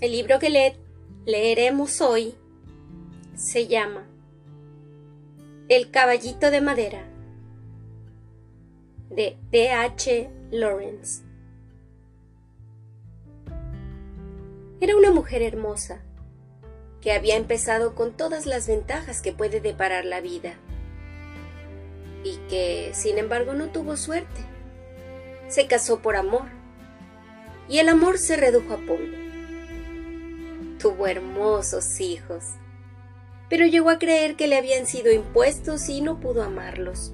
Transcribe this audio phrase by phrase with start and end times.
[0.00, 0.76] El libro que le
[1.26, 2.34] leeremos hoy
[3.34, 4.06] se llama
[5.68, 7.04] El caballito de madera
[9.10, 9.70] de D.
[9.72, 10.30] H.
[10.50, 11.22] Lawrence.
[14.80, 16.00] Era una mujer hermosa
[17.02, 20.54] que había empezado con todas las ventajas que puede deparar la vida
[22.24, 24.40] y que, sin embargo, no tuvo suerte.
[25.48, 26.46] Se casó por amor
[27.68, 29.19] y el amor se redujo a polvo.
[30.80, 32.44] Tuvo hermosos hijos,
[33.50, 37.12] pero llegó a creer que le habían sido impuestos y no pudo amarlos.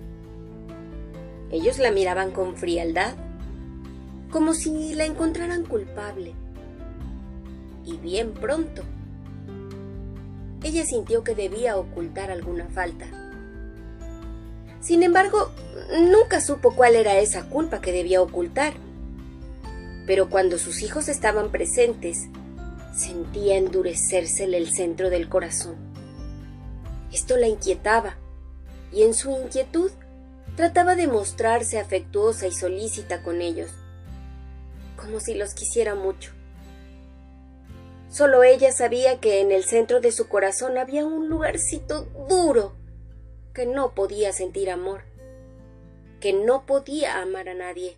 [1.50, 3.16] Ellos la miraban con frialdad,
[4.30, 6.34] como si la encontraran culpable.
[7.84, 8.82] Y bien pronto,
[10.62, 13.06] ella sintió que debía ocultar alguna falta.
[14.80, 15.50] Sin embargo,
[16.12, 18.74] nunca supo cuál era esa culpa que debía ocultar.
[20.06, 22.28] Pero cuando sus hijos estaban presentes,
[22.96, 25.76] sentía endurecérsele el centro del corazón.
[27.12, 28.16] Esto la inquietaba,
[28.92, 29.90] y en su inquietud
[30.56, 33.70] trataba de mostrarse afectuosa y solícita con ellos,
[34.96, 36.32] como si los quisiera mucho.
[38.08, 42.74] Solo ella sabía que en el centro de su corazón había un lugarcito duro
[43.52, 45.02] que no podía sentir amor,
[46.20, 47.96] que no podía amar a nadie.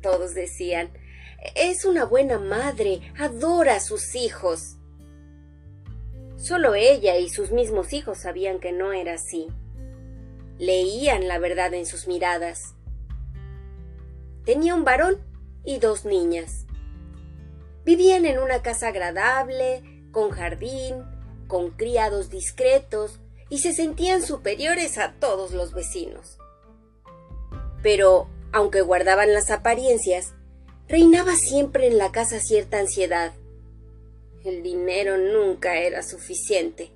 [0.00, 0.90] Todos decían,
[1.54, 4.76] es una buena madre, adora a sus hijos.
[6.36, 9.48] Solo ella y sus mismos hijos sabían que no era así.
[10.58, 12.74] Leían la verdad en sus miradas.
[14.44, 15.18] Tenía un varón
[15.64, 16.66] y dos niñas.
[17.84, 21.04] Vivían en una casa agradable, con jardín,
[21.46, 26.38] con criados discretos, y se sentían superiores a todos los vecinos.
[27.82, 30.34] Pero, aunque guardaban las apariencias,
[30.90, 33.32] reinaba siempre en la casa cierta ansiedad.
[34.44, 36.90] El dinero nunca era suficiente.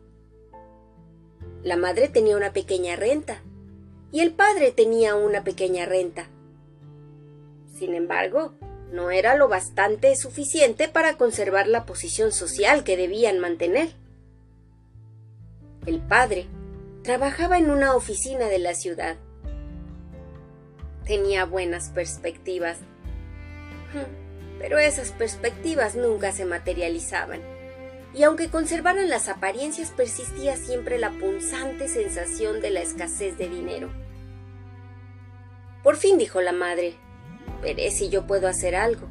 [1.63, 3.41] La madre tenía una pequeña renta
[4.11, 6.29] y el padre tenía una pequeña renta.
[7.79, 8.55] Sin embargo,
[8.91, 13.91] no era lo bastante suficiente para conservar la posición social que debían mantener.
[15.87, 16.47] El padre
[17.03, 19.17] trabajaba en una oficina de la ciudad.
[21.07, 22.79] Tenía buenas perspectivas,
[24.59, 27.41] pero esas perspectivas nunca se materializaban,
[28.15, 33.91] y aunque conservaran las apariencias persistía siempre la punzante sensación de la escasez de dinero.
[35.83, 36.95] Por fin dijo la madre,
[37.63, 39.09] veré si yo puedo hacer algo.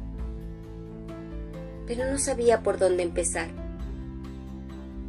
[1.86, 3.48] Pero no sabía por dónde empezar.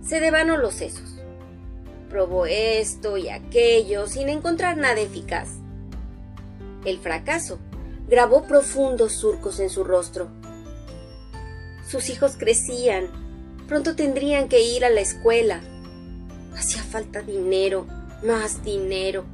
[0.06, 1.20] Se devanó los sesos.
[2.10, 5.50] Probó esto y aquello sin encontrar nada eficaz.
[6.86, 7.60] El fracaso
[8.08, 10.30] grabó profundos surcos en su rostro.
[11.88, 13.10] Sus hijos crecían,
[13.68, 15.62] pronto tendrían que ir a la escuela.
[16.56, 17.88] Hacía falta dinero,
[18.24, 19.26] más dinero.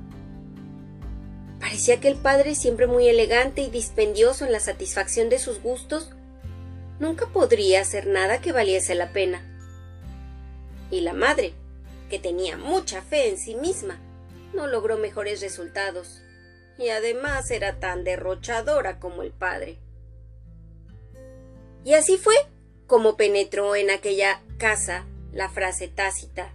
[1.60, 6.12] Parecía que el padre, siempre muy elegante y dispendioso en la satisfacción de sus gustos,
[7.00, 9.48] nunca podría hacer nada que valiese la pena.
[10.90, 11.54] Y la madre,
[12.10, 14.00] que tenía mucha fe en sí misma,
[14.54, 16.22] no logró mejores resultados,
[16.78, 19.80] y además era tan derrochadora como el padre.
[21.84, 22.36] Y así fue
[22.88, 26.54] como penetró en aquella casa la frase tácita.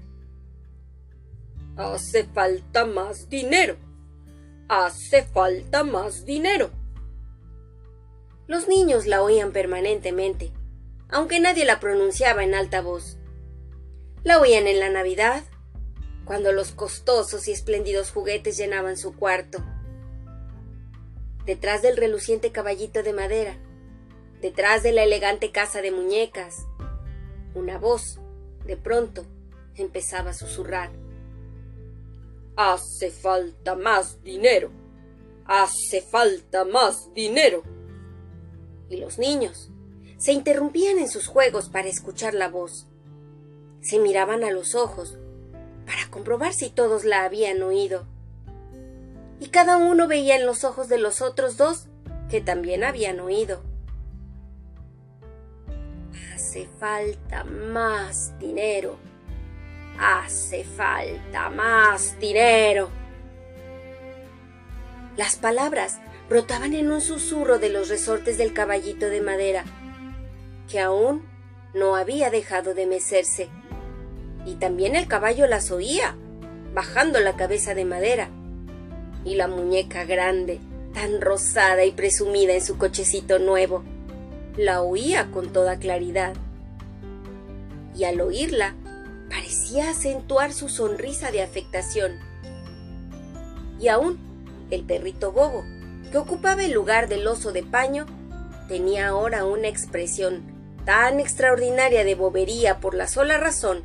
[1.77, 3.77] Hace falta más dinero
[4.69, 6.71] hace falta más dinero.
[8.47, 10.53] Los niños la oían permanentemente,
[11.09, 13.19] aunque nadie la pronunciaba en alta voz.
[14.23, 15.45] La oían en la Navidad,
[16.25, 19.65] cuando los costosos y espléndidos juguetes llenaban su cuarto.
[21.47, 23.57] Detrás del reluciente caballito de madera,
[24.41, 26.67] detrás de la elegante casa de muñecas,
[27.55, 28.19] una voz,
[28.67, 29.25] de pronto,
[29.77, 30.91] empezaba a susurrar.
[32.57, 34.71] Hace falta más dinero.
[35.45, 37.63] Hace falta más dinero.
[38.89, 39.71] Y los niños
[40.19, 42.89] se interrumpían en sus juegos para escuchar la voz.
[43.83, 45.17] Se miraban a los ojos
[45.85, 48.07] para comprobar si todos la habían oído.
[49.39, 51.87] Y cada uno veía en los ojos de los otros dos
[52.31, 53.63] que también habían oído.
[56.35, 58.97] Hace falta más dinero.
[59.99, 62.91] Hace falta más dinero.
[65.17, 65.99] Las palabras
[66.29, 69.65] brotaban en un susurro de los resortes del caballito de madera,
[70.71, 71.27] que aún
[71.73, 73.49] no había dejado de mecerse.
[74.45, 76.17] Y también el caballo las oía,
[76.75, 78.31] bajando la cabeza de madera,
[79.27, 80.61] y la muñeca grande,
[80.95, 83.83] tan rosada y presumida en su cochecito nuevo,
[84.57, 86.35] la oía con toda claridad.
[87.95, 88.75] Y al oírla,
[89.29, 92.13] parecía acentuar su sonrisa de afectación.
[93.81, 94.17] Y aún,
[94.71, 95.65] el perrito bobo,
[96.13, 98.07] que ocupaba el lugar del oso de paño,
[98.69, 100.43] tenía ahora una expresión
[100.85, 103.85] tan extraordinaria de bobería por la sola razón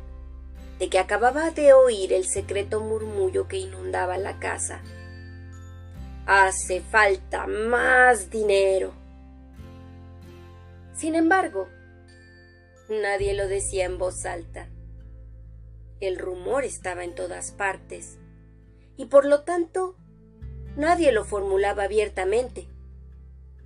[0.78, 4.80] de que acababa de oír el secreto murmullo que inundaba la casa.
[6.26, 8.92] Hace falta más dinero.
[10.94, 11.68] Sin embargo,
[12.88, 14.68] nadie lo decía en voz alta.
[16.00, 18.18] El rumor estaba en todas partes,
[18.96, 19.96] y por lo tanto
[20.76, 22.68] nadie lo formulaba abiertamente,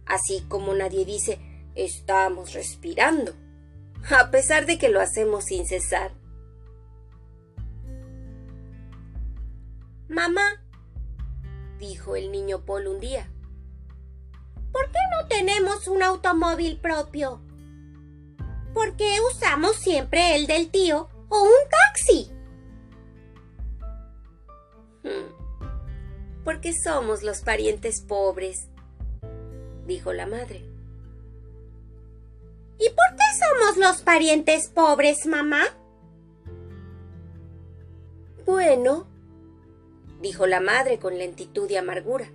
[0.06, 1.38] así como nadie dice
[1.74, 3.34] estamos respirando,
[4.10, 6.12] a pesar de que lo hacemos sin cesar.
[10.08, 10.64] Mamá,
[11.78, 13.30] dijo el niño Paul un día,
[14.72, 17.40] ¿por qué no tenemos un automóvil propio?
[18.74, 22.30] ¿Por qué usamos siempre el del tío o un taxi?
[25.02, 28.68] Hmm, porque somos los parientes pobres,
[29.86, 30.62] dijo la madre.
[32.78, 35.64] ¿Y por qué somos los parientes pobres, mamá?
[38.44, 39.06] Bueno,
[40.26, 42.28] dijo la madre con lentitud y amargura.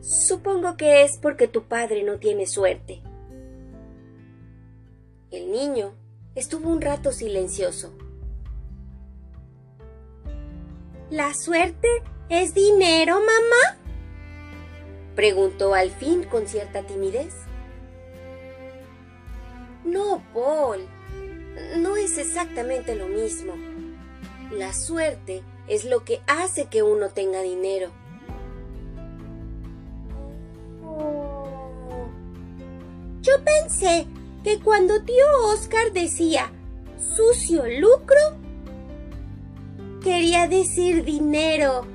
[0.00, 3.00] Supongo que es porque tu padre no tiene suerte.
[5.30, 5.94] El niño
[6.34, 7.96] estuvo un rato silencioso.
[11.08, 11.88] ¿La suerte
[12.28, 13.78] es dinero, mamá?
[15.14, 17.32] preguntó al fin con cierta timidez.
[19.84, 20.80] No, Paul,
[21.78, 23.54] no es exactamente lo mismo.
[24.50, 27.90] La suerte es lo que hace que uno tenga dinero.
[33.22, 34.06] Yo pensé
[34.42, 36.50] que cuando tío Oscar decía
[37.16, 38.18] sucio lucro,
[40.02, 41.86] quería decir dinero.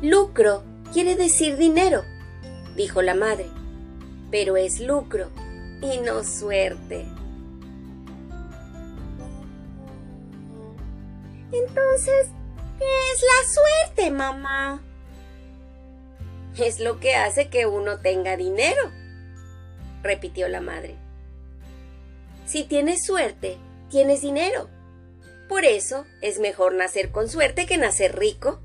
[0.00, 0.62] Lucro
[0.92, 2.02] quiere decir dinero,
[2.76, 3.48] dijo la madre,
[4.30, 5.30] pero es lucro
[5.82, 7.06] y no suerte.
[11.54, 12.28] Entonces,
[12.78, 14.82] ¿qué es la suerte, mamá?
[16.58, 18.90] Es lo que hace que uno tenga dinero,
[20.02, 20.96] repitió la madre.
[22.46, 23.56] Si tienes suerte,
[23.88, 24.68] tienes dinero.
[25.48, 28.60] Por eso es mejor nacer con suerte que nacer rico.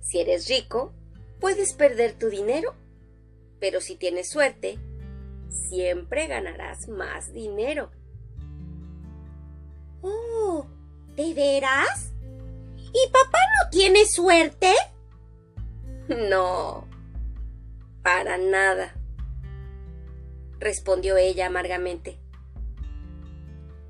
[0.00, 0.92] Si eres rico,
[1.40, 2.74] puedes perder tu dinero.
[3.60, 4.78] Pero si tienes suerte,
[5.48, 7.90] siempre ganarás más dinero.
[10.02, 10.66] Oh,
[11.16, 12.12] ¿De veras?
[12.76, 14.72] ¿Y papá no tiene suerte?
[16.08, 16.86] No,
[18.02, 18.94] para nada,
[20.58, 22.18] respondió ella amargamente.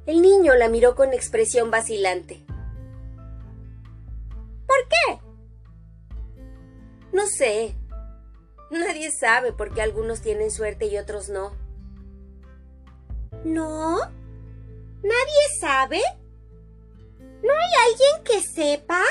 [0.07, 2.45] El niño la miró con expresión vacilante.
[4.67, 5.19] ¿Por qué?
[7.13, 7.75] No sé.
[8.71, 11.53] Nadie sabe por qué algunos tienen suerte y otros no.
[13.45, 13.99] ¿No?
[15.03, 16.01] ¿Nadie sabe?
[17.45, 19.03] ¿No hay alguien que sepa?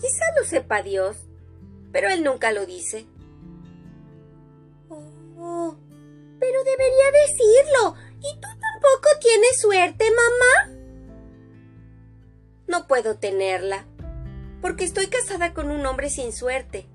[0.00, 1.16] Quizá lo sepa Dios,
[1.90, 3.04] pero Él nunca lo dice.
[4.88, 5.76] Oh,
[6.38, 7.96] pero debería decirlo.
[8.18, 10.72] ¿Y tú tampoco tienes suerte, mamá?
[12.68, 13.84] No puedo tenerla,
[14.62, 16.86] porque estoy casada con un hombre sin suerte.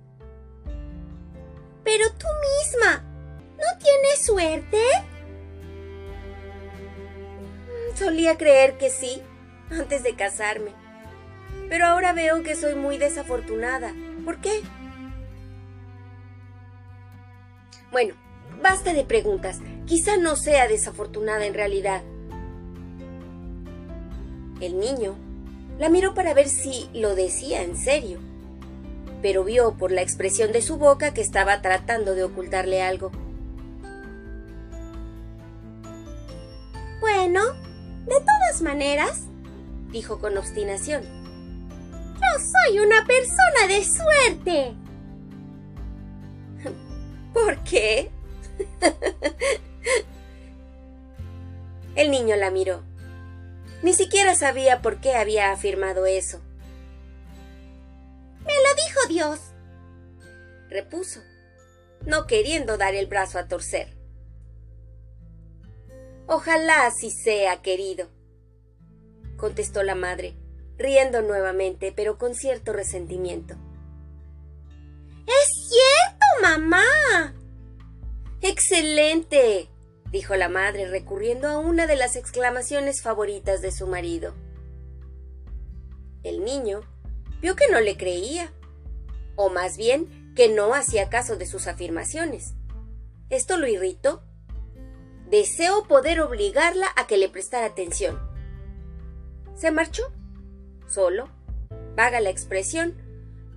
[1.84, 2.28] Pero tú
[2.62, 3.04] misma,
[3.58, 4.82] ¿no tienes suerte?
[7.96, 9.22] Solía creer que sí,
[9.72, 10.72] antes de casarme.
[11.70, 13.94] Pero ahora veo que soy muy desafortunada.
[14.26, 14.62] ¿Por qué?
[17.92, 18.16] Bueno,
[18.62, 19.60] basta de preguntas.
[19.86, 22.02] Quizá no sea desafortunada en realidad.
[24.62, 25.16] El niño
[25.80, 28.20] la miró para ver si lo decía en serio,
[29.22, 33.12] pero vio por la expresión de su boca que estaba tratando de ocultarle algo.
[37.00, 37.42] Bueno,
[38.06, 39.24] de todas maneras,
[39.92, 41.04] dijo con obstinación.
[41.04, 44.74] Yo soy una persona de suerte.
[47.34, 48.12] ¿Por qué?
[51.96, 52.84] El niño la miró.
[53.84, 56.40] Ni siquiera sabía por qué había afirmado eso.
[58.46, 59.40] Me lo dijo Dios,
[60.70, 61.22] repuso,
[62.06, 63.96] no queriendo dar el brazo a torcer.
[66.28, 68.10] Ojalá así sea, querido
[69.42, 70.36] contestó la madre,
[70.78, 73.56] riendo nuevamente, pero con cierto resentimiento.
[75.26, 77.34] Es cierto, mamá!
[78.42, 79.68] ¡Excelente!
[80.12, 84.36] dijo la madre recurriendo a una de las exclamaciones favoritas de su marido.
[86.22, 86.82] El niño
[87.42, 88.54] vio que no le creía,
[89.36, 92.54] o más bien que no hacía caso de sus afirmaciones.
[93.32, 94.22] Esto lo irritó.
[95.30, 98.31] Deseó poder obligarla a que le prestara atención.
[99.56, 100.04] Se marchó,
[100.88, 101.30] solo,
[101.96, 102.96] vaga la expresión,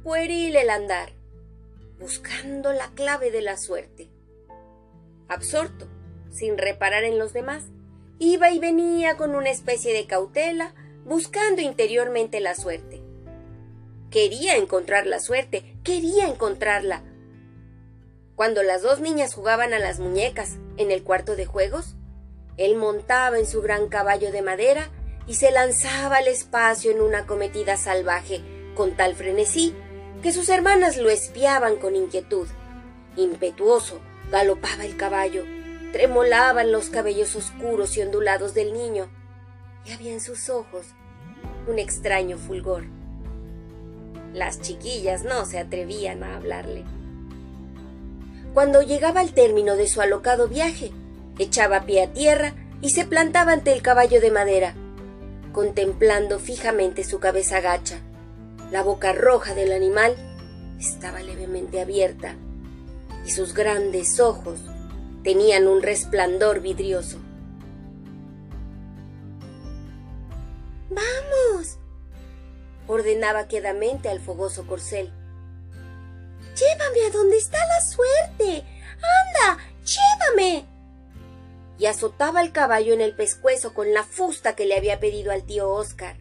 [0.02, 1.12] pueril el andar,
[1.98, 4.10] buscando la clave de la suerte.
[5.28, 5.88] Absorto,
[6.30, 7.64] sin reparar en los demás,
[8.18, 10.74] iba y venía con una especie de cautela,
[11.04, 13.02] buscando interiormente la suerte.
[14.10, 17.02] Quería encontrar la suerte, quería encontrarla.
[18.36, 21.96] Cuando las dos niñas jugaban a las muñecas en el cuarto de juegos,
[22.56, 24.90] él montaba en su gran caballo de madera
[25.26, 28.42] y se lanzaba al espacio en una cometida salvaje
[28.74, 29.74] con tal frenesí
[30.22, 32.48] que sus hermanas lo espiaban con inquietud.
[33.16, 34.00] Impetuoso,
[34.30, 35.44] galopaba el caballo,
[35.92, 39.08] tremolaban los cabellos oscuros y ondulados del niño,
[39.84, 40.86] y había en sus ojos
[41.68, 42.84] un extraño fulgor.
[44.32, 46.84] Las chiquillas no se atrevían a hablarle.
[48.52, 50.90] Cuando llegaba al término de su alocado viaje,
[51.38, 54.74] echaba pie a tierra y se plantaba ante el caballo de madera,
[55.54, 58.00] contemplando fijamente su cabeza gacha.
[58.70, 60.14] La boca roja del animal
[60.78, 62.34] estaba levemente abierta
[63.24, 64.58] y sus grandes ojos
[65.22, 67.18] tenían un resplandor vidrioso.
[70.90, 71.78] ¡Vamos!
[72.88, 75.12] ordenaba quedamente al fogoso corcel.
[76.56, 78.64] ¡Llévame a donde está la suerte!
[78.96, 79.62] ¡Anda!
[79.84, 80.73] ¡Llévame!
[81.78, 85.44] Y azotaba el caballo en el pescuezo con la fusta que le había pedido al
[85.44, 86.16] tío Oscar.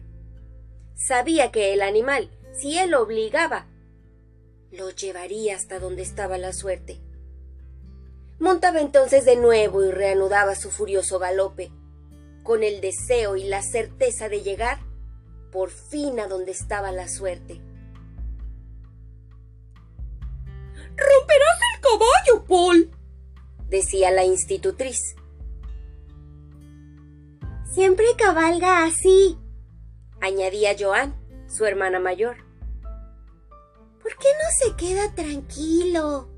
[0.96, 3.66] Sabía que el animal, si él lo obligaba,
[4.70, 7.00] lo llevaría hasta donde estaba la suerte.
[8.38, 11.70] Montaba entonces de nuevo y reanudaba su furioso galope,
[12.42, 14.78] con el deseo y la certeza de llegar
[15.52, 17.60] por fin a donde estaba la suerte.
[20.96, 22.90] ¡Romperás el caballo, Paul!
[23.68, 25.16] decía la institutriz.
[27.74, 29.36] Siempre cabalga así,
[30.20, 31.12] añadía Joan,
[31.48, 32.36] su hermana mayor.
[34.00, 36.28] ¿Por qué no se queda tranquilo?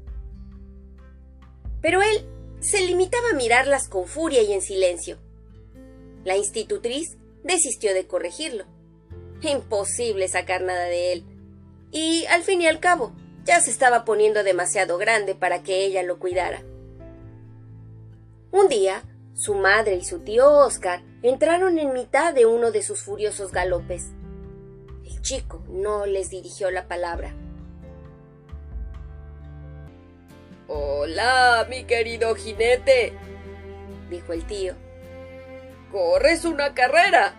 [1.82, 2.26] Pero él
[2.60, 5.18] se limitaba a mirarlas con furia y en silencio.
[6.24, 8.64] La institutriz desistió de corregirlo.
[9.42, 11.24] Imposible sacar nada de él.
[11.92, 13.12] Y al fin y al cabo,
[13.44, 16.62] ya se estaba poniendo demasiado grande para que ella lo cuidara.
[18.52, 19.02] Un día,
[19.34, 24.12] su madre y su tío Oscar entraron en mitad de uno de sus furiosos galopes.
[25.04, 27.34] El chico no les dirigió la palabra.
[30.68, 33.12] Hola, mi querido jinete,
[34.10, 34.74] dijo el tío.
[35.92, 37.34] ¿Corres una carrera?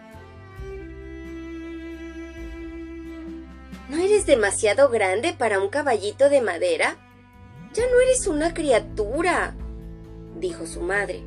[3.90, 6.98] ¿No eres demasiado grande para un caballito de madera?
[7.74, 9.56] Ya no eres una criatura,
[10.36, 11.22] dijo su madre.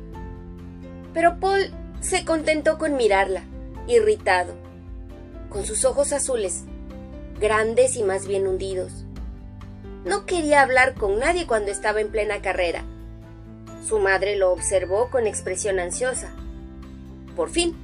[1.13, 3.43] Pero Paul se contentó con mirarla,
[3.87, 4.55] irritado,
[5.49, 6.63] con sus ojos azules,
[7.39, 9.05] grandes y más bien hundidos.
[10.03, 12.83] No quería hablar con nadie cuando estaba en plena carrera.
[13.87, 16.33] Su madre lo observó con expresión ansiosa.
[17.35, 17.75] Por fin,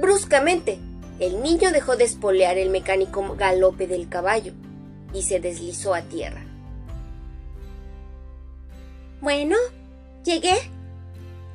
[0.00, 0.78] bruscamente,
[1.18, 4.52] el niño dejó de espolear el mecánico galope del caballo
[5.12, 6.44] y se deslizó a tierra.
[9.20, 9.56] Bueno,
[10.24, 10.56] llegué,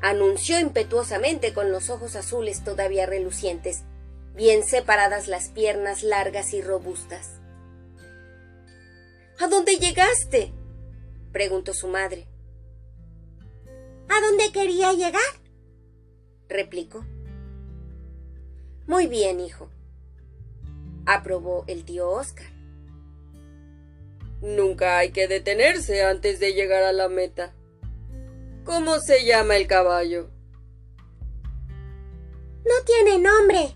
[0.05, 3.81] anunció impetuosamente con los ojos azules todavía relucientes,
[4.35, 7.39] bien separadas las piernas largas y robustas.
[9.39, 10.53] ¿A dónde llegaste?
[11.31, 12.27] preguntó su madre.
[14.07, 15.23] ¿A dónde quería llegar?
[16.47, 17.03] replicó.
[18.85, 19.71] Muy bien, hijo,
[21.07, 22.45] aprobó el tío Oscar.
[24.39, 27.55] Nunca hay que detenerse antes de llegar a la meta.
[28.65, 30.31] ¿Cómo se llama el caballo?
[32.65, 33.75] No tiene nombre.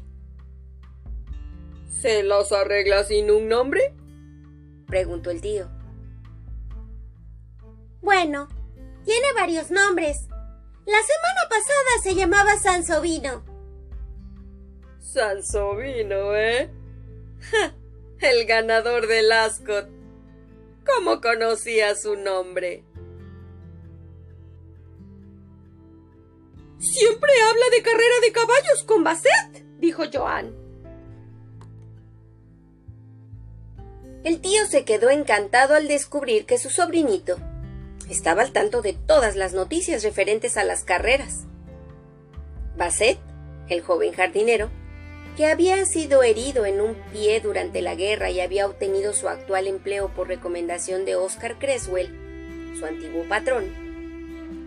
[2.02, 3.94] ¿Se las arregla sin un nombre?
[4.88, 5.70] preguntó el tío.
[8.02, 8.50] Bueno,
[9.06, 10.28] tiene varios nombres.
[10.88, 13.46] La semana pasada se llamaba Sansovino.
[15.00, 16.72] Sansovino, ¿eh?
[18.22, 19.88] el ganador del Ascot.
[20.84, 22.89] ¿Cómo conocía su nombre?
[26.80, 30.56] Siempre habla de carrera de caballos con Basset, dijo Joan.
[34.24, 37.38] El tío se quedó encantado al descubrir que su sobrinito
[38.10, 41.46] Estaba al tanto de todas las noticias referentes a las carreras.
[42.76, 43.20] Basset,
[43.70, 44.72] el joven jardinero,
[45.38, 49.68] que había sido herido en un pie durante la guerra y había obtenido su actual
[49.68, 52.10] empleo por recomendación de Oscar Creswell,
[52.78, 53.89] su antiguo patrón,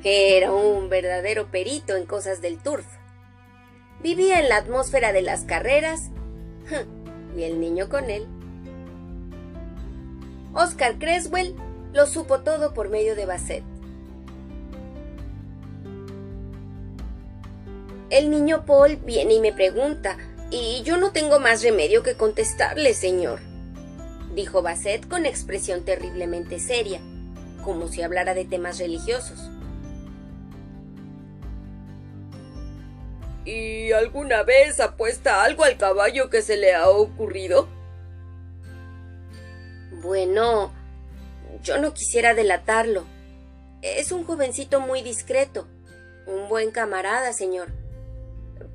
[0.04, 2.86] era un verdadero perito en cosas del turf.
[4.02, 6.10] Vivía en la atmósfera de las carreras
[7.36, 8.26] y el niño con él.
[10.54, 11.54] Oscar Creswell
[11.92, 13.64] lo supo todo por medio de Basset.
[18.10, 20.18] El niño Paul viene y me pregunta,
[20.50, 23.40] y yo no tengo más remedio que contestarle, señor,
[24.34, 27.00] dijo Basset con expresión terriblemente seria,
[27.64, 29.50] como si hablara de temas religiosos.
[33.44, 37.68] ¿Y alguna vez apuesta algo al caballo que se le ha ocurrido?
[40.02, 40.72] Bueno,
[41.62, 43.04] yo no quisiera delatarlo.
[43.82, 45.66] Es un jovencito muy discreto,
[46.26, 47.72] un buen camarada, señor.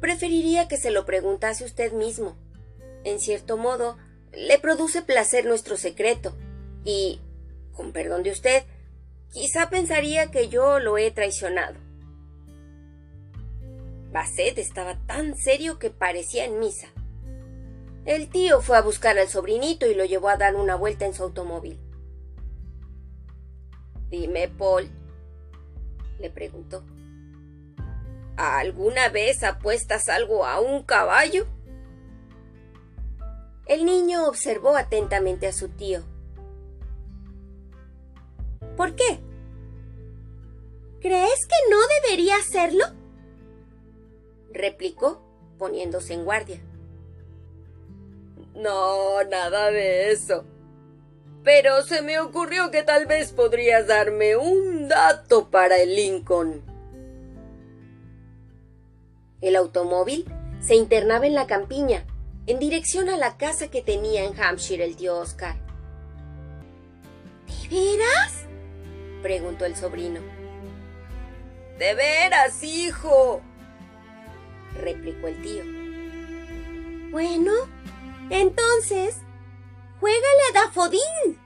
[0.02, 2.38] Preferiría que se lo preguntase usted mismo.
[3.06, 3.98] En cierto modo,
[4.34, 6.38] le produce placer nuestro secreto,
[6.84, 7.22] y,
[7.74, 8.64] con perdón de usted,
[9.32, 11.87] quizá pensaría que yo lo he traicionado.
[14.12, 16.88] Basset estaba tan serio que parecía en misa.
[18.06, 21.14] El tío fue a buscar al sobrinito y lo llevó a dar una vuelta en
[21.14, 21.80] su automóvil.
[24.10, 24.90] Dime, Paul,
[26.20, 26.86] le preguntó.
[28.38, 31.48] ¿Alguna vez apuestas algo a un caballo?
[33.66, 36.04] El niño observó atentamente a su tío.
[38.78, 39.20] ¿Por qué?
[41.02, 42.86] ¿Crees que no debería hacerlo?
[44.58, 45.22] Replicó,
[45.58, 46.62] poniéndose en guardia.
[48.56, 50.44] No, nada de eso.
[51.44, 56.62] Pero se me ocurrió que tal vez podrías darme un dato para el Lincoln.
[59.39, 60.26] El automóvil
[60.60, 62.06] se internaba en la campiña,
[62.48, 65.56] en dirección a la casa que tenía en Hampshire el tío Oscar.
[67.46, 68.46] ¿De veras?
[69.22, 70.20] preguntó el sobrino.
[71.78, 73.41] De veras, hijo,
[74.78, 75.63] replicó el tío.
[77.12, 77.52] Bueno,
[78.30, 79.18] entonces,
[80.00, 81.40] juégale a Dafodil.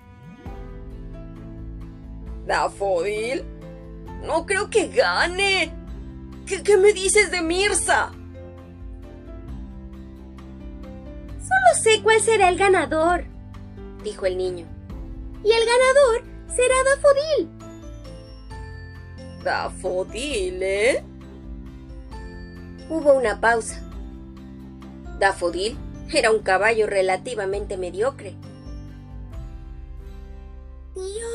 [2.46, 3.44] ¿Dafodil?
[4.24, 5.74] No creo que gane.
[6.46, 8.12] ¿Qué, qué me dices de Mirza?
[11.40, 13.26] Solo sé cuál será el ganador,
[14.04, 14.66] dijo el niño.
[15.44, 16.24] Y el ganador
[16.56, 17.50] será Dafodil.
[19.44, 21.04] Dafodil, ¿eh?
[22.92, 23.82] Hubo una pausa.
[25.18, 25.78] Dafodil
[26.14, 28.36] era un caballo relativamente mediocre.
[30.94, 31.28] Tío.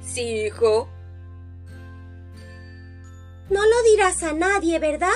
[0.00, 0.88] Sí, hijo.
[3.50, 5.12] No lo dirás a nadie, ¿verdad?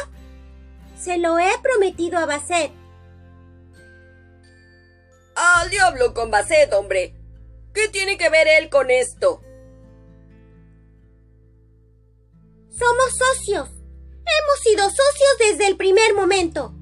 [0.99, 2.71] Se lo he prometido a Basset.
[5.35, 7.15] Al diablo con Basset, hombre.
[7.73, 9.41] ¿Qué tiene que ver él con esto?
[12.69, 13.78] Somos socios.
[14.49, 16.73] Hemos sido socios desde el primer momento.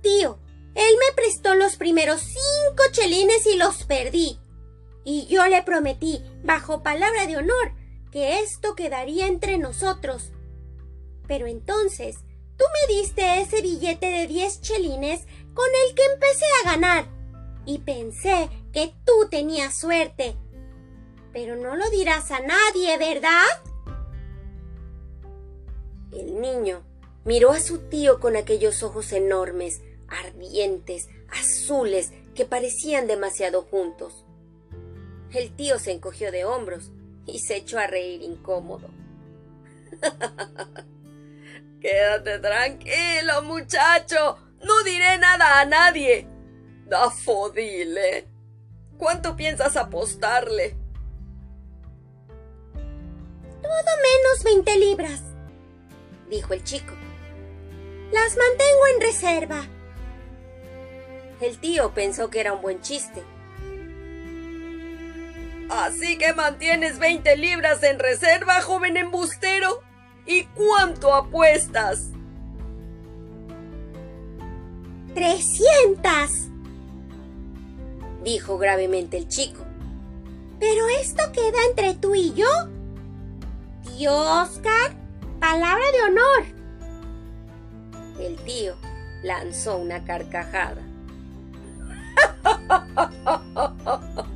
[0.00, 0.38] Tío,
[0.74, 4.38] él me prestó los primeros cinco chelines y los perdí.
[5.04, 7.72] Y yo le prometí, bajo palabra de honor,
[8.10, 10.30] que esto quedaría entre nosotros.
[11.28, 12.16] Pero entonces,
[12.56, 17.06] tú me diste ese billete de diez chelines con el que empecé a ganar.
[17.66, 20.36] Y pensé que tú tenías suerte.
[21.34, 23.71] Pero no lo dirás a nadie, ¿verdad?
[26.12, 26.84] El niño
[27.24, 34.26] miró a su tío con aquellos ojos enormes, ardientes, azules, que parecían demasiado juntos.
[35.32, 36.90] El tío se encogió de hombros
[37.26, 38.90] y se echó a reír incómodo.
[41.80, 44.38] Quédate tranquilo, muchacho.
[44.62, 46.26] No diré nada a nadie.
[46.86, 48.28] Dafodile.
[48.98, 50.76] ¿Cuánto piensas apostarle?
[52.74, 55.31] Todo menos veinte libras
[56.32, 56.94] dijo el chico.
[58.10, 59.66] Las mantengo en reserva.
[61.40, 63.22] El tío pensó que era un buen chiste.
[65.68, 69.82] Así que mantienes 20 libras en reserva, joven embustero.
[70.26, 72.10] ¿Y cuánto apuestas?
[75.14, 76.48] ¡Trescientas!
[78.22, 79.64] dijo gravemente el chico.
[80.60, 82.46] ¿Pero esto queda entre tú y yo?
[83.82, 85.01] Tío Oscar,
[85.42, 86.44] palabra de honor.
[88.20, 88.76] El tío
[89.24, 90.80] lanzó una carcajada.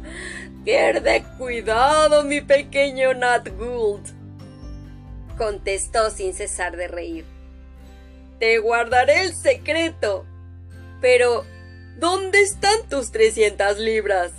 [0.65, 4.03] Pierde cuidado, mi pequeño Nat Gould,
[5.39, 7.25] contestó sin cesar de reír.
[8.41, 10.27] Te guardaré el secreto.
[11.01, 11.45] Pero,
[11.99, 14.33] ¿dónde están tus trescientas libras?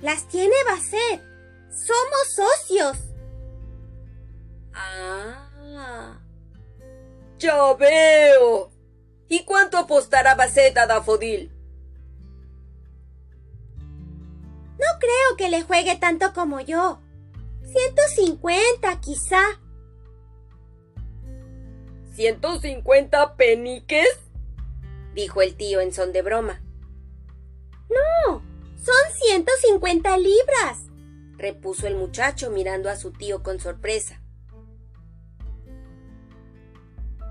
[0.00, 1.22] Las tiene Basset.
[1.68, 3.03] Somos socios.
[4.74, 6.18] Ah.
[7.38, 8.70] Ya veo.
[9.28, 11.50] ¿Y cuánto apostará Basset a Dafodil?
[14.78, 17.00] No creo que le juegue tanto como yo.
[17.62, 19.42] 150, quizá.
[22.16, 24.08] ¿150 peniques?
[25.14, 26.62] dijo el tío en son de broma.
[27.88, 28.42] No,
[28.76, 30.78] son 150 libras,
[31.36, 34.23] repuso el muchacho mirando a su tío con sorpresa.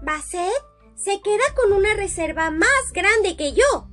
[0.03, 0.51] Basset
[0.95, 3.87] se queda con una reserva más grande que yo.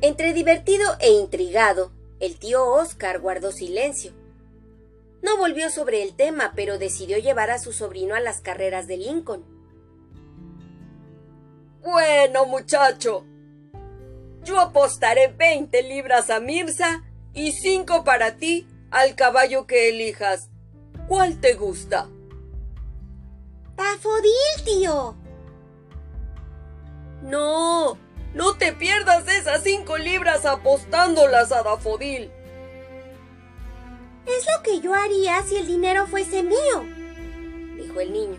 [0.00, 4.12] Entre divertido e intrigado, el tío Oscar guardó silencio.
[5.22, 8.96] No volvió sobre el tema, pero decidió llevar a su sobrino a las carreras de
[8.96, 9.44] Lincoln.
[11.84, 13.24] Bueno, muchacho,
[14.42, 20.48] yo apostaré 20 libras a Mirza y 5 para ti al caballo que elijas.
[21.06, 22.08] ¿Cuál te gusta?
[23.82, 25.16] Dafodil, tío.
[27.22, 27.98] No,
[28.34, 32.30] no te pierdas esas 5 libras apostándolas a Dafodil.
[34.26, 36.84] Es lo que yo haría si el dinero fuese mío,
[37.76, 38.38] dijo el niño.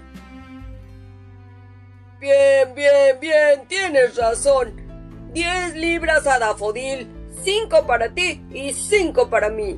[2.19, 4.81] Bien, bien, bien, tienes razón.
[5.33, 7.09] Diez libras a Dafodil,
[7.43, 9.77] cinco para ti y cinco para mí.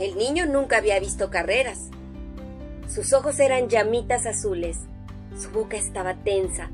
[0.00, 1.91] El niño nunca había visto carreras.
[2.92, 4.78] Sus ojos eran llamitas azules.
[5.36, 6.70] Su boca estaba tensa.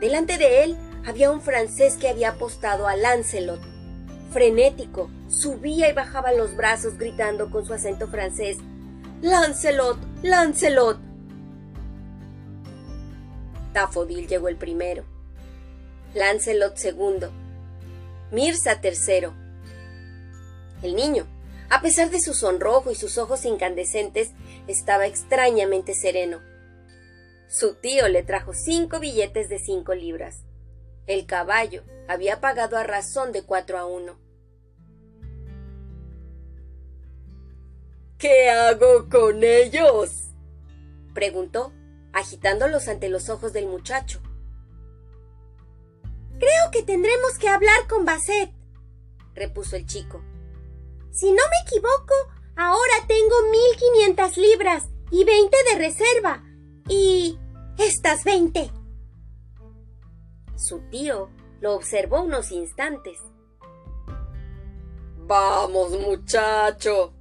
[0.00, 3.60] Delante de él había un francés que había apostado a Lancelot
[4.30, 8.58] frenético, subía y bajaba los brazos gritando con su acento francés
[9.22, 10.98] Lancelot, Lancelot.
[13.74, 15.04] Tafodil llegó el primero,
[16.14, 17.30] Lancelot segundo,
[18.32, 19.34] Mirza tercero.
[20.82, 21.26] El niño,
[21.68, 24.30] a pesar de su sonrojo y sus ojos incandescentes,
[24.70, 26.40] estaba extrañamente sereno.
[27.48, 30.44] Su tío le trajo cinco billetes de cinco libras.
[31.06, 34.18] El caballo había pagado a razón de cuatro a uno.
[38.18, 40.28] ¿Qué hago con ellos?
[41.14, 41.72] preguntó,
[42.12, 44.20] agitándolos ante los ojos del muchacho.
[46.38, 48.52] Creo que tendremos que hablar con Basset,
[49.34, 50.22] repuso el chico.
[51.10, 52.14] Si no me equivoco,
[52.60, 56.44] ahora tengo mil quinientas libras y veinte de reserva.
[56.88, 57.38] Y
[57.78, 58.70] estas veinte
[60.60, 63.18] su tío lo observó unos instantes.
[65.26, 67.14] Vamos, muchacho,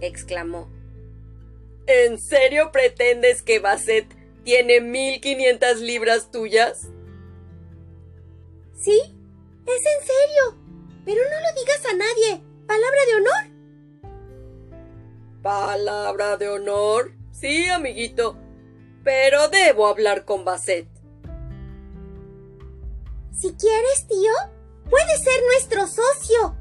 [0.00, 0.68] exclamó.
[1.86, 4.06] ¿En serio pretendes que Basset
[4.42, 6.88] tiene mil quinientas libras tuyas?
[8.74, 8.98] Sí,
[9.66, 10.58] es en serio.
[11.04, 12.42] Pero no lo digas a nadie.
[12.66, 13.59] ¿Palabra de honor?
[15.42, 17.12] ¿Palabra de honor?
[17.32, 18.36] Sí, amiguito.
[19.02, 20.86] Pero debo hablar con Basset.
[23.34, 24.32] Si quieres, tío,
[24.90, 26.56] puede ser nuestro socio.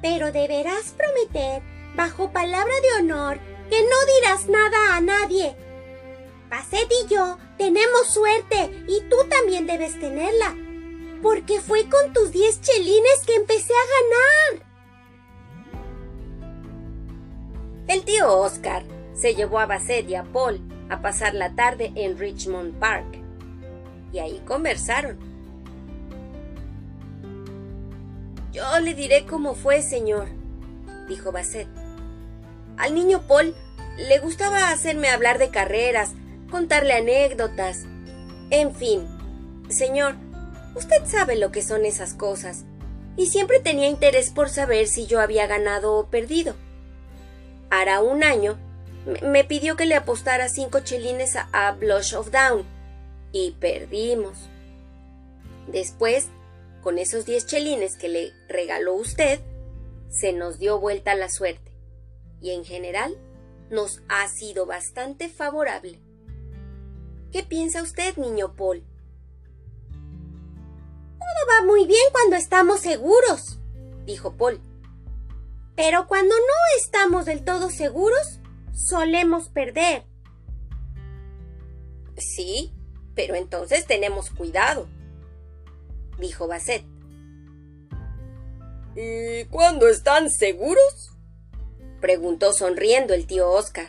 [0.00, 1.62] Pero deberás prometer,
[1.94, 5.54] bajo palabra de honor, que no dirás nada a nadie.
[6.48, 10.56] Basset y yo tenemos suerte y tú también debes tenerla.
[11.22, 14.63] Porque fue con tus diez chelines que empecé a ganar.
[17.86, 18.82] El tío Oscar
[19.14, 23.18] se llevó a Basset y a Paul a pasar la tarde en Richmond Park.
[24.12, 25.34] Y ahí conversaron
[28.54, 30.28] Yo le diré cómo fue, señor,
[31.08, 31.66] dijo Basset.
[32.76, 33.52] Al niño Paul
[33.98, 36.12] le gustaba hacerme hablar de carreras,
[36.52, 37.84] contarle anécdotas.
[38.50, 39.08] En fin,
[39.68, 40.14] señor,
[40.76, 42.64] usted sabe lo que son esas cosas,
[43.16, 46.54] y siempre tenía interés por saber si yo había ganado o perdido.
[47.76, 48.56] Hará un año
[49.04, 52.64] me pidió que le apostara cinco chelines a Blush of Down,
[53.32, 54.48] y perdimos.
[55.66, 56.28] Después
[56.82, 59.40] con esos diez chelines que le regaló usted,
[60.08, 61.72] se nos dio vuelta la suerte.
[62.40, 63.18] Y en general,
[63.70, 65.98] nos ha sido bastante favorable.
[67.32, 68.84] ¿Qué piensa usted, niño Paul?
[71.18, 73.58] Todo va muy bien cuando estamos seguros,
[74.06, 74.60] dijo Paul.
[75.76, 78.40] Pero cuando no estamos del todo seguros,
[78.72, 80.04] solemos perder.
[82.16, 82.72] Sí,
[83.14, 84.88] pero entonces tenemos cuidado,
[86.18, 86.84] dijo Basset.
[88.96, 91.10] ¿Y cuándo están seguros?
[92.00, 93.88] preguntó sonriendo el tío Oscar.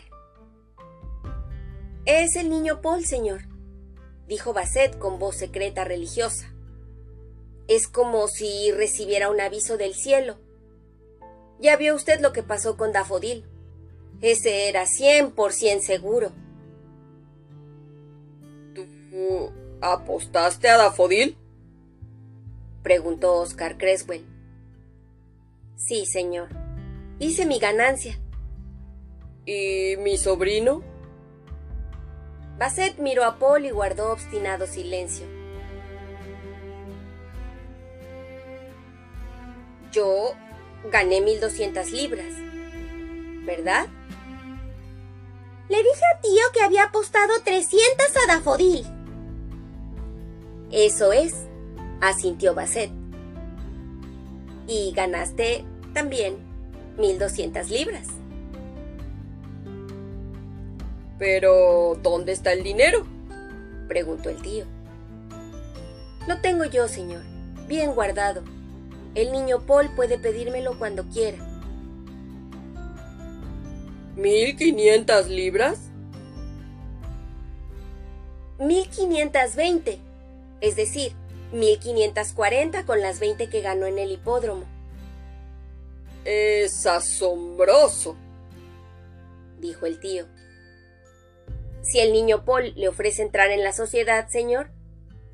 [2.06, 3.42] Es el niño Paul, señor,
[4.28, 6.52] dijo Basset con voz secreta religiosa.
[7.68, 10.38] Es como si recibiera un aviso del cielo.
[11.60, 13.46] Ya vio usted lo que pasó con Dafodil.
[14.22, 16.32] Ese era cien por cien seguro.
[18.74, 21.38] ¿Tú apostaste a Dafodil?
[22.84, 24.26] preguntó Oscar Creswell.
[25.76, 26.50] Sí, señor.
[27.20, 28.20] Hice mi ganancia.
[29.46, 30.84] ¿Y mi sobrino?
[32.58, 35.26] Basset miró a Paul y guardó obstinado silencio.
[39.92, 40.34] Yo
[40.92, 42.34] gané 1200 libras.
[43.46, 43.88] ¿Verdad?
[45.70, 47.82] Le dije a tío que había apostado 300
[48.24, 48.86] a Dafodil.
[50.72, 51.34] Eso es,
[52.02, 52.92] asintió Basset.
[54.68, 56.38] Y ganaste también
[56.98, 58.08] 1200 libras.
[61.18, 63.06] Pero, ¿dónde está el dinero?
[63.88, 64.66] preguntó el tío.
[66.28, 67.22] Lo tengo yo, señor,
[67.68, 68.44] bien guardado.
[69.16, 71.38] El niño Paul puede pedírmelo cuando quiera.
[74.16, 75.80] ¿Mil quinientas libras?
[78.60, 80.00] Mil quinientas veinte,
[80.62, 81.14] es decir,
[81.52, 84.66] mil quinientas cuarenta con las veinte que ganó en el hipódromo.
[86.26, 88.16] Es asombroso,
[89.60, 90.26] dijo el tío.
[91.82, 94.72] Si el niño Paul le ofrece entrar en la sociedad, señor,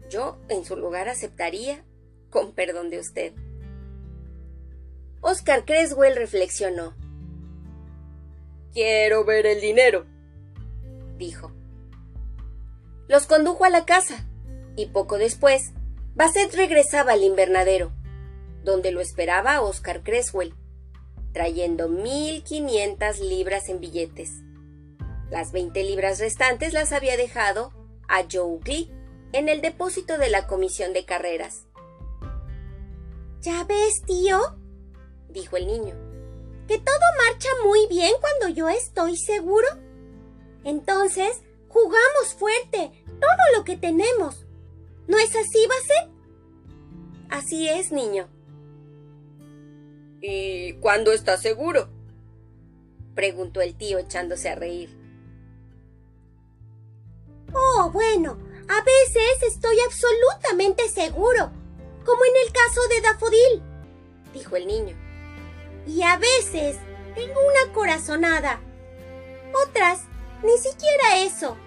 [0.10, 1.84] yo en su lugar aceptaría,
[2.30, 3.34] con perdón de usted.
[5.22, 6.96] Oscar Creswell reflexionó.
[8.74, 10.06] Quiero ver el dinero,
[11.18, 11.52] dijo.
[13.08, 14.28] Los condujo a la casa,
[14.76, 15.74] y poco después,
[16.16, 17.92] Basset regresaba al invernadero,
[18.64, 20.56] donde lo esperaba Oscar Creswell,
[21.34, 24.32] trayendo mil quinientas libras en billetes.
[25.30, 27.72] Las veinte libras restantes las había dejado
[28.08, 28.92] a Joe Glee
[29.34, 31.68] en el depósito de la comisión de carreras.
[33.42, 34.61] ¿Ya ves, tío?
[35.32, 35.96] Dijo el niño.
[36.68, 36.96] Que todo
[37.28, 39.68] marcha muy bien cuando yo estoy seguro.
[40.64, 44.46] Entonces, jugamos fuerte, todo lo que tenemos.
[45.08, 46.10] ¿No es así, Basset?
[47.30, 48.28] Así es, niño.
[50.22, 51.90] ¿Y cuándo estás seguro?
[53.16, 54.98] preguntó el tío echándose a reír.
[57.54, 58.38] Oh, bueno,
[58.70, 61.52] a veces estoy absolutamente seguro,
[62.06, 63.64] como en el caso de Dafodil,
[64.34, 65.11] dijo el niño.
[65.88, 66.78] Y a veces
[67.16, 68.60] tengo una corazonada.
[69.68, 70.02] Otras,
[70.44, 71.58] ni siquiera eso.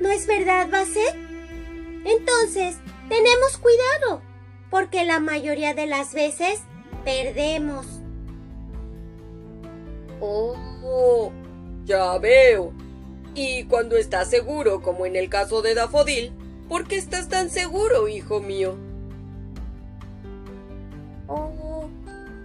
[0.00, 1.14] ¿No es verdad, Basset?
[2.04, 2.76] Entonces,
[3.08, 4.22] tenemos cuidado,
[4.70, 6.60] porque la mayoría de las veces
[7.04, 7.86] perdemos.
[10.20, 11.30] Oh,
[11.84, 12.72] ya veo.
[13.34, 16.32] Y cuando estás seguro, como en el caso de Dafodil,
[16.68, 18.76] ¿por qué estás tan seguro, hijo mío?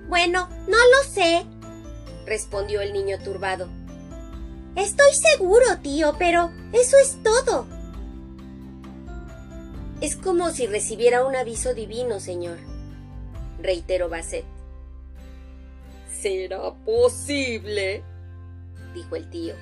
[0.08, 1.46] Bueno, no lo sé,
[2.26, 3.70] respondió el niño turbado.
[4.76, 7.65] Estoy seguro, tío, pero eso es todo.
[10.02, 12.58] Es como si recibiera un aviso divino, señor,
[13.60, 14.46] reiteró Basset.
[16.10, 18.04] ¿Será posible?
[18.94, 19.56] dijo el tío.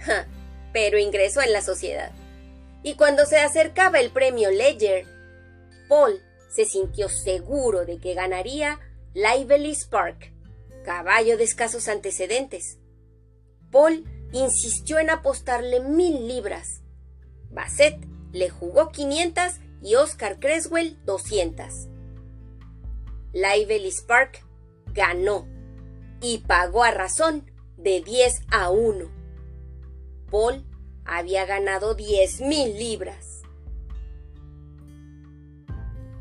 [0.00, 0.26] Ja,
[0.72, 2.10] pero ingresó en la sociedad.
[2.82, 5.06] Y cuando se acercaba el premio Ledger,
[5.88, 8.80] Paul se sintió seguro de que ganaría
[9.14, 10.32] Lively Spark,
[10.84, 12.78] caballo de escasos antecedentes.
[13.70, 16.82] Paul insistió en apostarle mil libras.
[17.50, 17.98] Basset
[18.32, 21.88] le jugó 500 y Oscar Creswell 200.
[23.32, 24.44] Lively Spark
[24.92, 25.46] ganó
[26.20, 29.10] y pagó a razón de 10 a 1.
[30.30, 30.66] Paul
[31.06, 33.42] había ganado diez mil libras.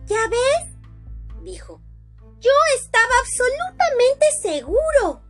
[0.05, 0.71] ¿Ya ves?
[1.43, 1.81] dijo.
[2.39, 5.21] Yo estaba absolutamente seguro.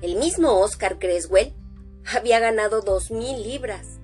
[0.00, 1.54] El mismo Oscar Creswell
[2.14, 3.98] había ganado dos mil libras.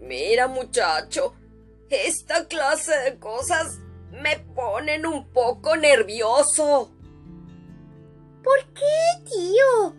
[0.00, 1.34] Mira, muchacho,
[1.90, 3.78] esta clase de cosas
[4.10, 6.90] me ponen un poco nervioso.
[8.42, 9.94] ¿Por qué, tío?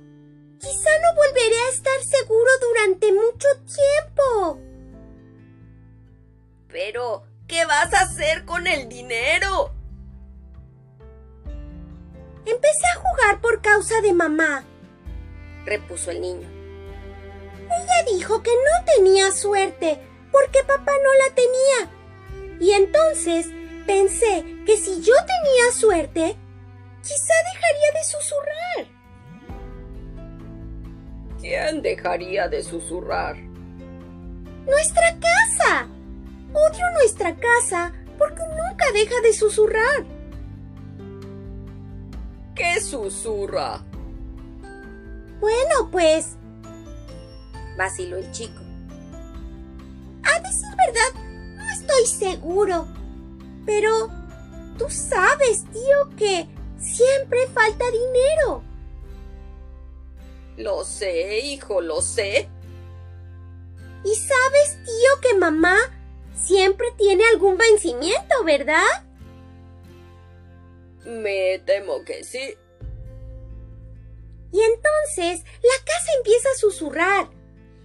[0.59, 4.59] Quizá no volveré a estar seguro durante mucho tiempo.
[6.67, 9.71] Pero, ¿qué vas a hacer con el dinero?
[12.45, 14.63] Empecé a jugar por causa de mamá,
[15.65, 16.47] repuso el niño.
[17.65, 19.99] Ella dijo que no tenía suerte
[20.31, 22.59] porque papá no la tenía.
[22.59, 23.47] Y entonces
[23.85, 26.37] pensé que si yo tenía suerte,
[27.01, 28.95] quizá dejaría de susurrar.
[31.39, 33.37] ¿Quién dejaría de susurrar?
[34.65, 35.87] Nuestra casa.
[36.55, 40.05] Odio nuestra casa porque nunca deja de susurrar.
[42.55, 43.83] ¿Qué susurra?
[45.41, 46.37] Bueno, pues...
[47.77, 48.61] vaciló el chico.
[50.23, 51.21] A decir verdad,
[51.57, 52.87] no estoy seguro.
[53.65, 54.09] Pero...
[54.77, 58.61] Tú sabes, tío, que siempre falta dinero.
[60.57, 62.49] Lo sé, hijo, lo sé.
[64.03, 65.77] Y sabes, tío, que mamá
[66.35, 69.05] siempre tiene algún vencimiento, ¿verdad?
[71.05, 72.55] Me temo que sí.
[74.51, 77.29] Y entonces la casa empieza a susurrar.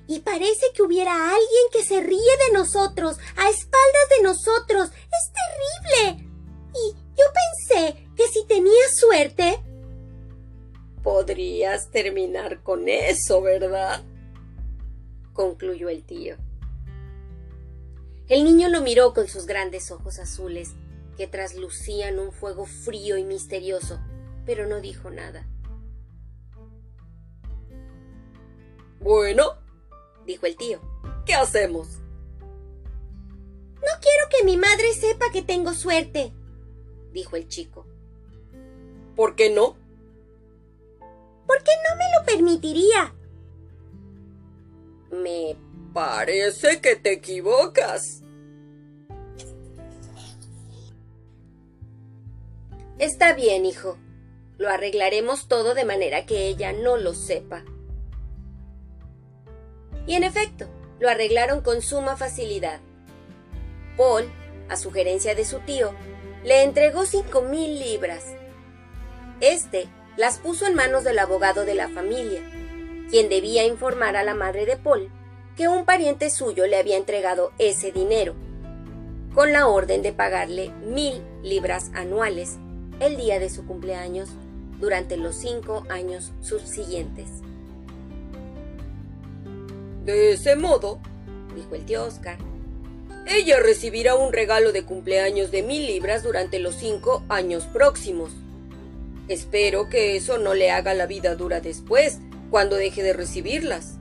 [0.07, 4.91] Y parece que hubiera alguien que se ríe de nosotros, a espaldas de nosotros.
[4.91, 6.27] Es terrible.
[6.75, 7.25] Y yo
[7.69, 9.61] pensé que si tenía suerte...
[11.03, 14.03] Podrías terminar con eso, ¿verdad?
[15.33, 16.37] concluyó el tío.
[18.31, 20.77] El niño lo miró con sus grandes ojos azules,
[21.17, 23.99] que traslucían un fuego frío y misterioso,
[24.47, 25.49] pero no dijo nada.
[29.01, 29.55] Bueno,
[30.27, 30.81] dijo el tío,
[31.27, 31.99] ¿qué hacemos?
[33.75, 36.33] No quiero que mi madre sepa que tengo suerte,
[37.13, 37.85] dijo el chico.
[39.17, 39.77] ¿Por qué no?
[41.49, 43.13] Porque no me lo permitiría.
[45.11, 45.57] Me
[45.93, 48.20] parece que te equivocas.
[53.01, 53.97] Está bien, hijo.
[54.59, 57.65] Lo arreglaremos todo de manera que ella no lo sepa.
[60.07, 60.67] Y en efecto,
[60.99, 62.81] lo arreglaron con suma facilidad.
[63.97, 64.31] Paul,
[64.69, 65.95] a sugerencia de su tío,
[66.45, 68.23] le entregó cinco mil libras.
[69.41, 72.43] Este las puso en manos del abogado de la familia,
[73.09, 75.11] quien debía informar a la madre de Paul
[75.57, 78.35] que un pariente suyo le había entregado ese dinero,
[79.35, 82.59] con la orden de pagarle mil libras anuales
[83.01, 84.29] el día de su cumpleaños
[84.79, 87.29] durante los cinco años subsiguientes.
[90.05, 91.01] De ese modo,
[91.55, 92.39] dijo el tío Oscar,
[93.27, 98.31] ella recibirá un regalo de cumpleaños de mil libras durante los cinco años próximos.
[99.29, 102.19] Espero que eso no le haga la vida dura después,
[102.51, 103.95] cuando deje de recibirlas.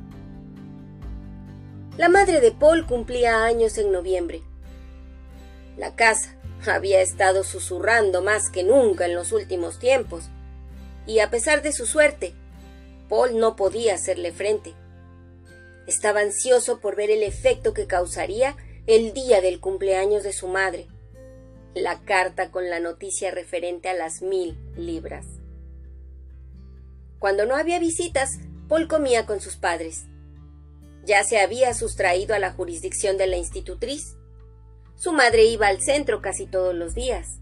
[1.97, 4.41] La madre de Paul cumplía años en noviembre.
[5.77, 10.25] La casa había estado susurrando más que nunca en los últimos tiempos,
[11.05, 12.33] y a pesar de su suerte,
[13.07, 14.73] Paul no podía hacerle frente.
[15.87, 20.87] Estaba ansioso por ver el efecto que causaría el día del cumpleaños de su madre,
[21.73, 25.25] la carta con la noticia referente a las mil libras.
[27.19, 30.05] Cuando no había visitas, Paul comía con sus padres.
[31.05, 34.15] Ya se había sustraído a la jurisdicción de la institutriz.
[34.99, 37.39] Su madre iba al centro casi todos los días.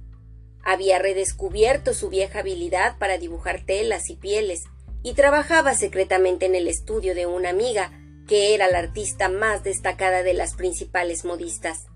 [0.63, 4.65] Había redescubierto su vieja habilidad para dibujar telas y pieles
[5.01, 7.91] y trabajaba secretamente en el estudio de una amiga
[8.27, 11.87] que era la artista más destacada de las principales modistas.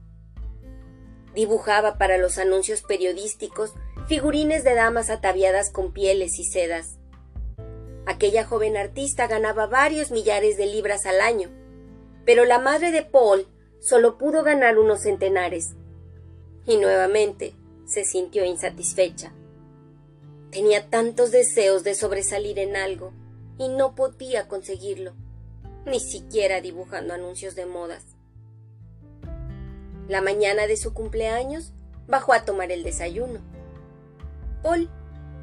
[1.35, 3.75] Dibujaba para los anuncios periodísticos
[4.07, 6.97] figurines de damas ataviadas con pieles y sedas.
[8.07, 11.51] Aquella joven artista ganaba varios millares de libras al año,
[12.25, 13.45] pero la madre de Paul
[13.81, 15.73] solo pudo ganar unos centenares.
[16.65, 19.33] Y nuevamente se sintió insatisfecha.
[20.51, 23.11] Tenía tantos deseos de sobresalir en algo
[23.57, 25.13] y no podía conseguirlo
[25.85, 28.05] ni siquiera dibujando anuncios de modas.
[30.07, 31.73] La mañana de su cumpleaños
[32.07, 33.39] bajó a tomar el desayuno.
[34.61, 34.89] Paul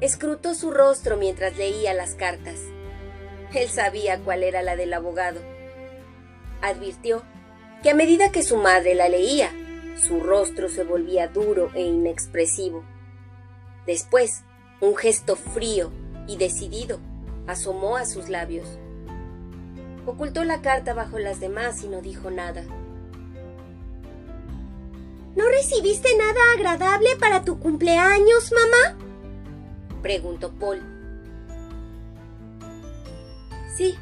[0.01, 2.59] escrutó su rostro mientras leía las cartas.
[3.53, 5.41] Él sabía cuál era la del abogado.
[6.61, 7.23] Advirtió
[7.81, 9.51] que a medida que su madre la leía,
[9.95, 12.83] su rostro se volvía duro e inexpresivo.
[13.85, 14.43] Después,
[14.81, 15.91] un gesto frío
[16.27, 16.99] y decidido
[17.47, 18.67] asomó a sus labios.
[20.05, 22.63] Ocultó la carta bajo las demás y no dijo nada.
[25.35, 28.97] ¿No recibiste nada agradable para tu cumpleaños, mamá?
[30.01, 30.81] preguntó Paul.
[33.75, 33.97] Sí,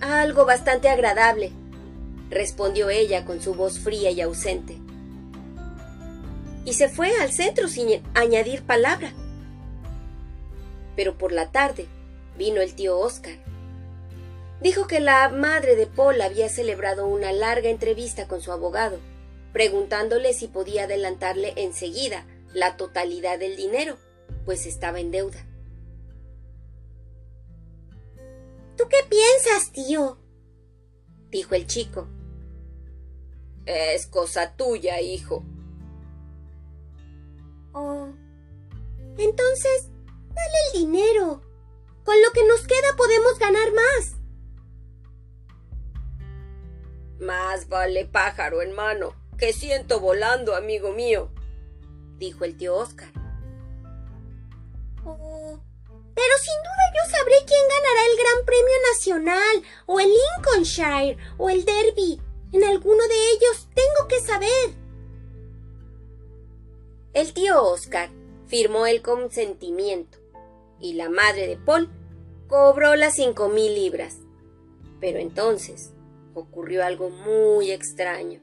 [0.00, 1.52] algo bastante agradable,
[2.30, 4.78] respondió ella con su voz fría y ausente.
[6.64, 9.12] Y se fue al centro sin añadir palabra.
[10.96, 11.86] Pero por la tarde
[12.36, 13.34] vino el tío Oscar
[14.60, 18.98] dijo que la madre de Paul había celebrado una larga entrevista con su abogado,
[19.52, 23.96] preguntándole si podía adelantarle enseguida la totalidad del dinero,
[24.44, 25.46] pues estaba en deuda.
[28.76, 30.18] ¿Tú qué piensas, tío?
[31.30, 32.08] dijo el chico.
[33.72, 35.44] Es cosa tuya, hijo.
[37.72, 38.08] Oh.
[39.16, 39.90] Entonces,
[40.34, 41.40] dale el dinero.
[42.02, 44.16] Con lo que nos queda podemos ganar más.
[47.20, 51.30] Más vale pájaro en mano que siento volando, amigo mío,
[52.18, 53.12] dijo el tío Oscar.
[55.04, 55.60] Oh,
[56.14, 61.48] pero sin duda yo sabré quién ganará el Gran Premio Nacional, o el Lincolnshire, o
[61.48, 62.20] el Derby.
[62.52, 64.74] En alguno de ellos tengo que saber.
[67.12, 68.10] El tío Oscar
[68.46, 70.18] firmó el consentimiento
[70.80, 71.88] y la madre de Paul
[72.48, 74.18] cobró las cinco mil libras.
[75.00, 75.92] Pero entonces
[76.34, 78.40] ocurrió algo muy extraño.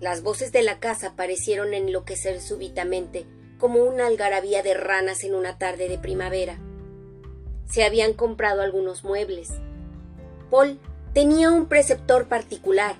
[0.00, 3.26] Las voces de la casa parecieron enloquecer súbitamente,
[3.58, 6.58] como una algarabía de ranas en una tarde de primavera.
[7.66, 9.50] Se habían comprado algunos muebles.
[10.50, 10.78] Paul
[11.14, 12.96] tenía un preceptor particular,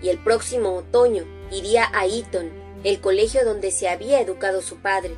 [0.00, 2.50] y el próximo otoño iría a Eton,
[2.84, 5.16] el colegio donde se había educado su padre.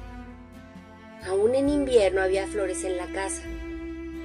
[1.26, 3.42] Aún en invierno había flores en la casa.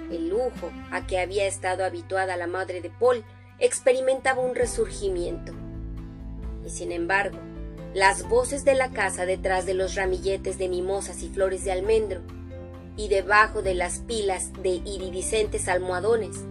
[0.09, 3.25] El lujo a que había estado habituada la madre de Paul
[3.59, 5.53] experimentaba un resurgimiento.
[6.65, 7.39] Y sin embargo,
[7.93, 12.21] las voces de la casa detrás de los ramilletes de mimosas y flores de almendro,
[12.95, 16.45] y debajo de las pilas de iridiscentes almohadones,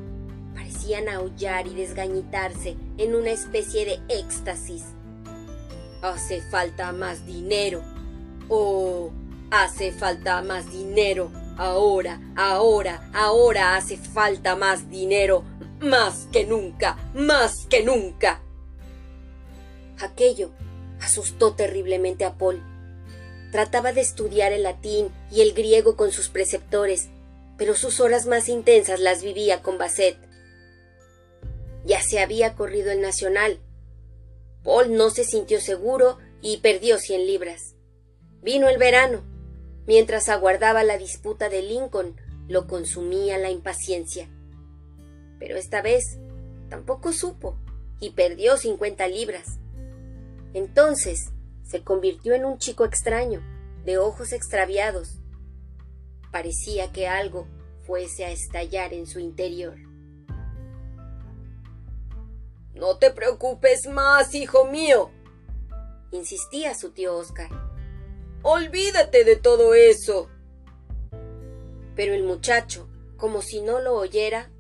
[0.83, 4.83] parecían aullar y desgañitarse en una especie de éxtasis.
[6.03, 7.83] Hace falta más dinero.
[8.49, 9.13] Oh,
[9.53, 11.31] hace falta más dinero.
[11.57, 15.45] Ahora, ahora, ahora hace falta más dinero
[15.79, 18.41] más que nunca, más que nunca.
[20.01, 20.51] Aquello
[21.01, 22.61] asustó terriblemente a Paul.
[23.53, 27.09] Trataba de estudiar el latín y el griego con sus preceptores,
[27.57, 30.32] pero sus horas más intensas las vivía con Basset.
[31.85, 33.59] Ya se había corrido el nacional.
[34.63, 37.75] Paul no se sintió seguro y perdió cien libras.
[38.43, 39.23] Vino el verano.
[39.87, 42.17] Mientras aguardaba la disputa de Lincoln,
[42.49, 44.29] lo consumía la impaciencia
[45.43, 46.21] pero esta vez
[46.69, 47.57] tampoco supo
[47.99, 49.59] y perdió cincuenta libras.
[50.55, 51.33] Entonces
[51.65, 53.43] se convirtió en un chico extraño,
[53.85, 55.19] de ojos extraviados.
[56.31, 57.49] Parecía que algo
[57.85, 59.75] fuese a estallar en su interior.
[62.75, 65.11] No te preocupes más, hijo mío,
[66.11, 67.51] insistía su tío Oscar.
[68.43, 70.29] Olvídate de todo eso.
[71.95, 74.51] Pero el muchacho, como si no lo oyera,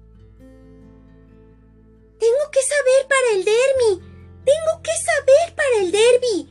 [2.18, 4.12] tengo que saber para el derby.
[4.44, 6.48] Tengo que saber para el derby.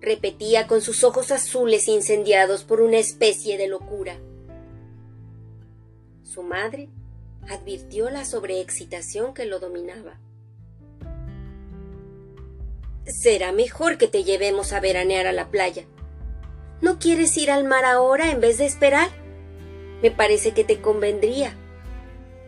[0.00, 4.18] repetía con sus ojos azules incendiados por una especie de locura.
[6.22, 6.88] Su madre
[7.48, 10.20] advirtió la sobreexcitación que lo dominaba.
[13.06, 15.84] Será mejor que te llevemos a veranear a la playa.
[16.80, 19.08] ¿No quieres ir al mar ahora en vez de esperar?
[20.02, 21.56] Me parece que te convendría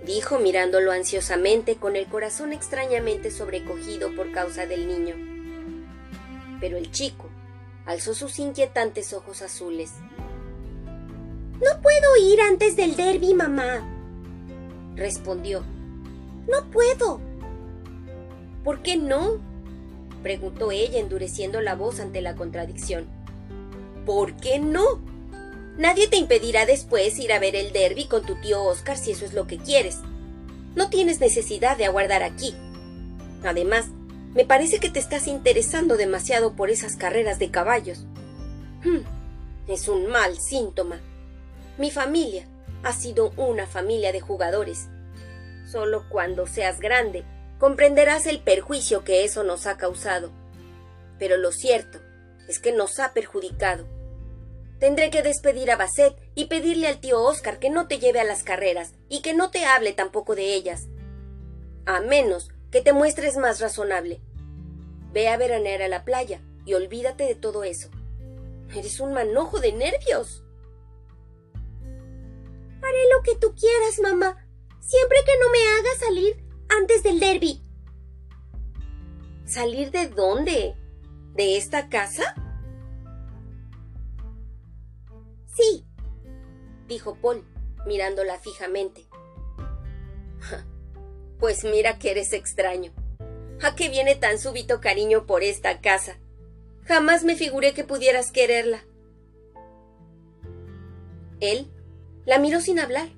[0.05, 5.15] dijo mirándolo ansiosamente con el corazón extrañamente sobrecogido por causa del niño.
[6.61, 7.29] Pero el chico
[7.85, 9.93] alzó sus inquietantes ojos azules.
[11.61, 13.87] No puedo ir antes del derby, mamá,
[14.95, 15.65] respondió.
[16.49, 17.21] No puedo.
[18.65, 19.41] ¿Por qué no?
[20.23, 23.07] Preguntó ella endureciendo la voz ante la contradicción.
[24.05, 25.01] ¿Por qué no?
[25.77, 29.25] Nadie te impedirá después ir a ver el derby con tu tío Oscar si eso
[29.25, 29.99] es lo que quieres.
[30.75, 32.55] No tienes necesidad de aguardar aquí.
[33.45, 33.87] Además,
[34.35, 38.07] me parece que te estás interesando demasiado por esas carreras de caballos.
[38.85, 39.03] Hmm,
[39.69, 41.01] es un mal síntoma.
[41.79, 42.47] Mi familia
[42.83, 44.89] ha sido una familia de jugadores.
[45.71, 47.25] Solo cuando seas grande
[47.59, 50.31] comprenderás el perjuicio que eso nos ha causado.
[51.19, 51.99] Pero lo cierto
[52.49, 53.87] es que nos ha perjudicado
[54.79, 58.25] Tendré que despedir a Basset y pedirle al tío Oscar que no te lleve a
[58.25, 60.87] las carreras y que no te hable tampoco de ellas.
[61.85, 64.21] A menos que te muestres más razonable.
[65.13, 67.91] Ve a veranear a la playa y olvídate de todo eso.
[68.73, 70.45] Eres un manojo de nervios.
[71.83, 74.47] Haré lo que tú quieras, mamá,
[74.79, 77.62] siempre que no me hagas salir antes del derby.
[79.45, 80.75] ¿Salir de dónde?
[81.35, 82.35] ¿De esta casa?
[85.47, 85.87] Sí,
[86.87, 87.45] dijo Paul,
[87.87, 89.07] mirándola fijamente.
[91.39, 92.93] Pues mira que eres extraño.
[93.62, 96.19] ¿A qué viene tan súbito cariño por esta casa?
[96.85, 98.85] Jamás me figuré que pudieras quererla.
[101.39, 101.71] Él
[102.25, 103.09] la miró sin hablar.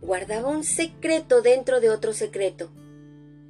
[0.00, 2.70] Guardaba un secreto dentro de otro secreto,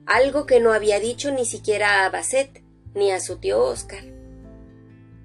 [0.06, 2.62] algo que no había dicho ni siquiera a Basset
[2.94, 4.04] ni a su tío Oscar.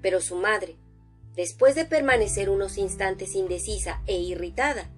[0.02, 0.76] Pero su madre,
[1.34, 4.90] después de permanecer unos instantes indecisa e irritada,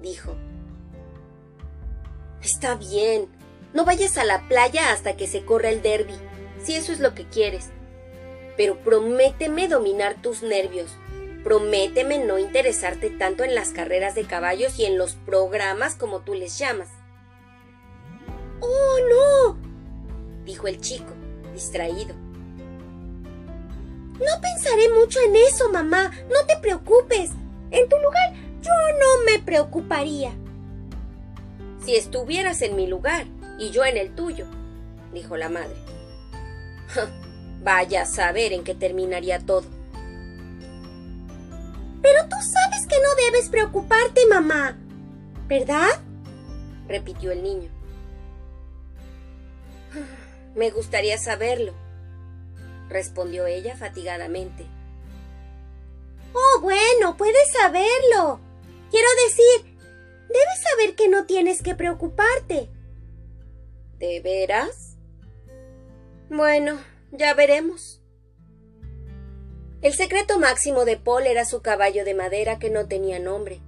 [0.00, 0.34] dijo
[2.42, 3.28] Está bien,
[3.74, 6.14] no vayas a la playa hasta que se corra el derby,
[6.62, 7.70] si eso es lo que quieres.
[8.56, 10.96] Pero prométeme dominar tus nervios.
[11.46, 16.34] Prométeme no interesarte tanto en las carreras de caballos y en los programas como tú
[16.34, 16.88] les llamas.
[18.58, 19.56] ¡Oh, no!
[20.44, 21.12] dijo el chico,
[21.54, 22.16] distraído.
[24.14, 26.10] No pensaré mucho en eso, mamá.
[26.28, 27.30] No te preocupes.
[27.70, 30.32] En tu lugar, yo no me preocuparía.
[31.84, 33.24] Si estuvieras en mi lugar
[33.60, 34.48] y yo en el tuyo,
[35.14, 35.76] dijo la madre.
[37.62, 39.75] Vaya a saber en qué terminaría todo.
[42.02, 44.76] Pero tú sabes que no debes preocuparte, mamá.
[45.48, 46.00] ¿Verdad?
[46.88, 47.70] repitió el niño.
[50.54, 51.74] Me gustaría saberlo,
[52.88, 54.66] respondió ella fatigadamente.
[56.32, 58.40] Oh, bueno, puedes saberlo.
[58.90, 59.76] Quiero decir,
[60.28, 62.70] debes saber que no tienes que preocuparte.
[63.98, 64.96] ¿De veras?
[66.28, 66.78] Bueno,
[67.10, 68.02] ya veremos.
[69.82, 73.60] El secreto máximo de Paul era su caballo de madera que no tenía nombre.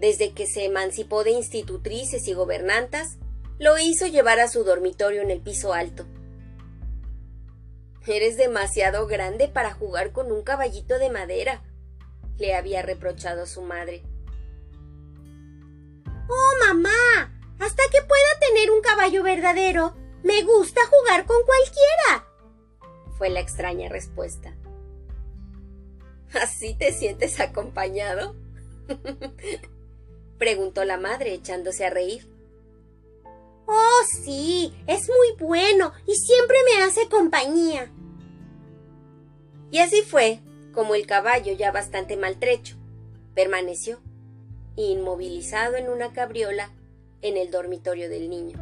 [0.00, 3.18] Desde que se emancipó de institutrices y gobernantas,
[3.58, 6.06] lo hizo llevar a su dormitorio en el piso alto.
[8.06, 11.62] Eres demasiado grande para jugar con un caballito de madera,
[12.38, 14.02] le había reprochado su madre.
[16.28, 22.26] Oh, mamá, hasta que pueda tener un caballo verdadero, me gusta jugar con cualquiera.
[23.16, 24.54] Fue la extraña respuesta.
[26.40, 28.34] ¿Así te sientes acompañado?
[30.38, 32.28] preguntó la madre echándose a reír.
[33.66, 37.90] Oh, sí, es muy bueno y siempre me hace compañía.
[39.70, 40.40] Y así fue
[40.72, 42.76] como el caballo, ya bastante maltrecho,
[43.34, 43.98] permaneció
[44.76, 46.70] inmovilizado en una cabriola
[47.22, 48.58] en el dormitorio del niño.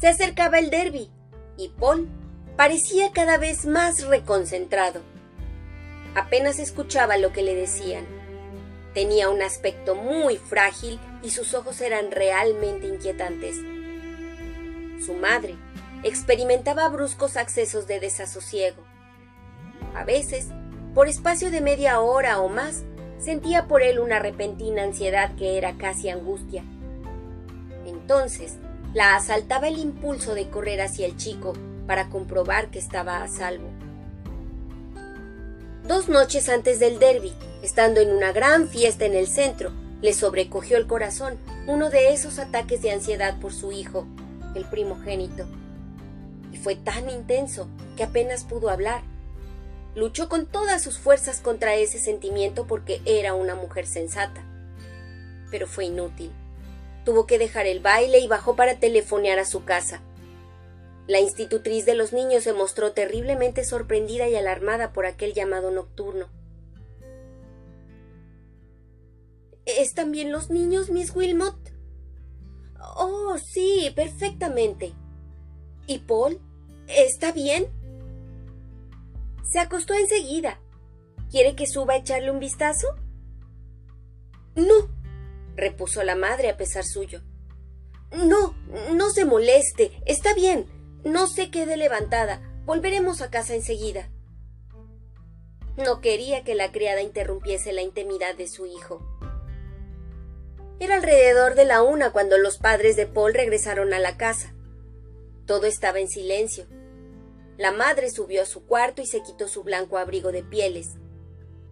[0.00, 1.10] Se acercaba el derby
[1.56, 2.08] y Paul
[2.56, 5.02] parecía cada vez más reconcentrado.
[6.14, 8.06] Apenas escuchaba lo que le decían
[8.98, 13.56] Tenía un aspecto muy frágil y sus ojos eran realmente inquietantes.
[15.04, 15.54] Su madre
[16.02, 18.82] experimentaba bruscos accesos de desasosiego.
[19.94, 20.48] A veces,
[20.94, 22.82] por espacio de media hora o más,
[23.18, 26.64] sentía por él una repentina ansiedad que era casi angustia.
[27.86, 28.56] Entonces,
[28.94, 31.52] la asaltaba el impulso de correr hacia el chico
[31.86, 33.68] para comprobar que estaba a salvo.
[35.88, 37.32] Dos noches antes del derby,
[37.62, 39.72] estando en una gran fiesta en el centro,
[40.02, 44.06] le sobrecogió el corazón uno de esos ataques de ansiedad por su hijo,
[44.54, 45.46] el primogénito.
[46.52, 49.00] Y fue tan intenso que apenas pudo hablar.
[49.94, 54.44] Luchó con todas sus fuerzas contra ese sentimiento porque era una mujer sensata.
[55.50, 56.32] Pero fue inútil.
[57.06, 60.02] Tuvo que dejar el baile y bajó para telefonear a su casa.
[61.08, 66.28] La institutriz de los niños se mostró terriblemente sorprendida y alarmada por aquel llamado nocturno.
[69.64, 71.56] ¿Están bien los niños, Miss Wilmot?
[72.94, 74.92] Oh, sí, perfectamente.
[75.86, 76.40] ¿Y Paul?
[76.88, 77.68] ¿Está bien?
[79.50, 80.60] Se acostó enseguida.
[81.30, 82.86] ¿Quiere que suba a echarle un vistazo?
[84.54, 84.90] No,
[85.56, 87.22] repuso la madre a pesar suyo.
[88.12, 88.54] No,
[88.92, 90.02] no se moleste.
[90.04, 90.77] Está bien.
[91.04, 92.42] No se quede levantada.
[92.64, 94.10] Volveremos a casa enseguida.
[95.76, 99.00] No quería que la criada interrumpiese la intimidad de su hijo.
[100.80, 104.54] Era alrededor de la una cuando los padres de Paul regresaron a la casa.
[105.46, 106.66] Todo estaba en silencio.
[107.56, 110.96] La madre subió a su cuarto y se quitó su blanco abrigo de pieles.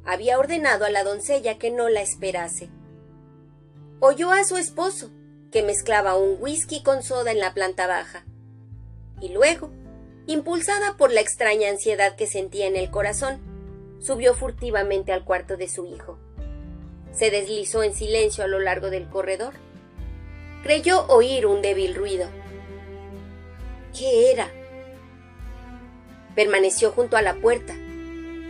[0.04, 2.70] Había ordenado a la doncella que no la esperase.
[3.98, 5.10] Oyó a su esposo,
[5.50, 8.24] que mezclaba un whisky con soda en la planta baja
[9.20, 9.70] y luego,
[10.26, 13.40] impulsada por la extraña ansiedad que sentía en el corazón,
[13.98, 16.18] subió furtivamente al cuarto de su hijo.
[17.12, 19.54] Se deslizó en silencio a lo largo del corredor.
[20.62, 22.28] Creyó oír un débil ruido.
[23.96, 24.50] ¿Qué era?
[26.34, 27.74] Permaneció junto a la puerta,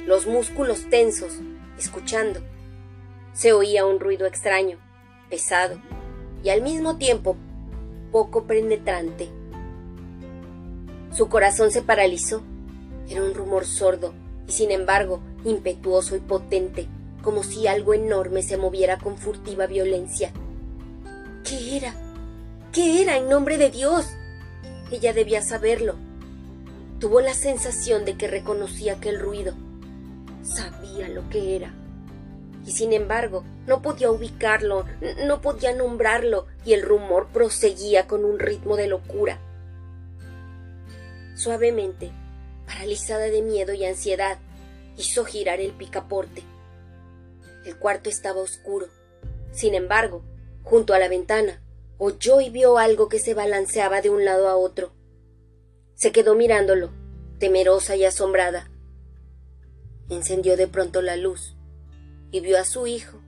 [0.07, 1.35] los músculos tensos,
[1.79, 2.41] escuchando.
[3.33, 4.79] Se oía un ruido extraño,
[5.31, 5.81] pesado
[6.43, 7.37] y al mismo tiempo
[8.11, 9.29] poco penetrante.
[11.17, 12.43] Su corazón se paralizó.
[13.09, 14.13] Era un rumor sordo
[14.47, 16.89] y sin embargo impetuoso y potente,
[17.23, 20.31] como si algo enorme se moviera con furtiva violencia.
[21.43, 21.95] ¿Qué era?
[22.71, 24.07] ¿Qué era en nombre de Dios?
[24.91, 25.95] Ella debía saberlo.
[27.01, 29.55] Tuvo la sensación de que reconocía aquel ruido.
[30.43, 31.73] Sabía lo que era.
[32.67, 34.85] Y sin embargo, no podía ubicarlo,
[35.27, 39.41] no podía nombrarlo, y el rumor proseguía con un ritmo de locura.
[41.37, 42.11] Suavemente,
[42.67, 44.39] paralizada de miedo y ansiedad,
[44.97, 46.43] hizo girar el picaporte.
[47.67, 48.87] El cuarto estaba oscuro.
[49.53, 50.25] Sin embargo,
[50.63, 51.63] junto a la ventana,
[51.99, 54.93] oyó y vio algo que se balanceaba de un lado a otro.
[55.95, 56.91] Se quedó mirándolo,
[57.39, 58.71] temerosa y asombrada.
[60.09, 61.55] Encendió de pronto la luz
[62.31, 63.21] y vio a su hijo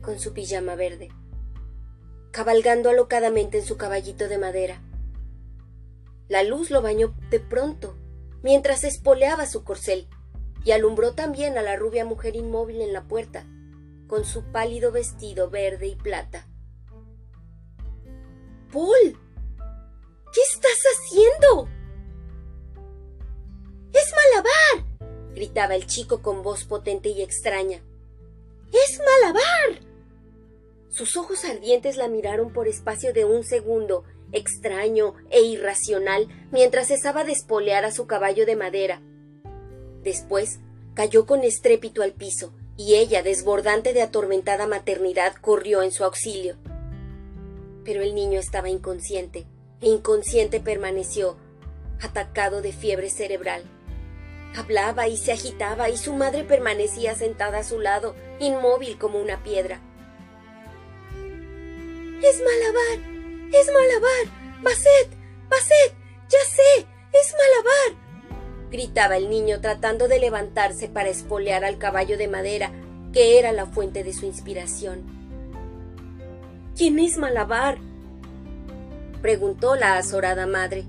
[0.00, 1.10] con su pijama verde,
[2.30, 4.80] cabalgando alocadamente en su caballito de madera.
[6.28, 7.96] La luz lo bañó de pronto,
[8.42, 10.08] mientras espoleaba su corcel,
[10.64, 13.46] y alumbró también a la rubia mujer inmóvil en la puerta,
[14.06, 16.46] con su pálido vestido verde y plata.
[18.72, 19.18] Paul,
[20.32, 21.68] ¿qué estás haciendo?
[23.92, 24.94] ¡Es malabar!
[25.34, 27.82] gritaba el chico con voz potente y extraña.
[28.72, 29.80] ¡Es malabar!
[30.88, 34.04] Sus ojos ardientes la miraron por espacio de un segundo,
[34.34, 39.00] extraño e irracional, mientras cesaba de espolear a su caballo de madera.
[40.02, 40.60] Después
[40.94, 46.56] cayó con estrépito al piso, y ella, desbordante de atormentada maternidad, corrió en su auxilio.
[47.84, 49.46] Pero el niño estaba inconsciente,
[49.80, 51.36] e inconsciente permaneció,
[52.02, 53.62] atacado de fiebre cerebral.
[54.56, 59.42] Hablaba y se agitaba y su madre permanecía sentada a su lado, inmóvil como una
[59.42, 59.80] piedra.
[62.22, 63.13] Es Malabar.
[63.52, 64.62] Es Malabar.
[64.62, 65.08] Basset.
[65.48, 65.94] Basset.
[66.28, 66.86] Ya sé.
[67.12, 68.04] Es Malabar.
[68.70, 72.72] gritaba el niño tratando de levantarse para espolear al caballo de madera,
[73.12, 75.04] que era la fuente de su inspiración.
[76.76, 77.78] ¿Quién es Malabar?
[79.22, 80.84] preguntó la azorada madre.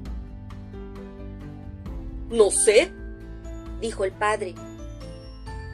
[2.31, 2.91] No sé,
[3.81, 4.55] dijo el padre.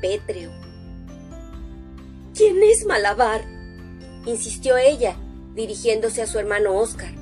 [0.02, 0.52] Pétreo.
[2.36, 3.42] ¿Quién es Malabar?
[4.26, 5.16] insistió ella,
[5.54, 7.14] dirigiéndose a su hermano Oscar.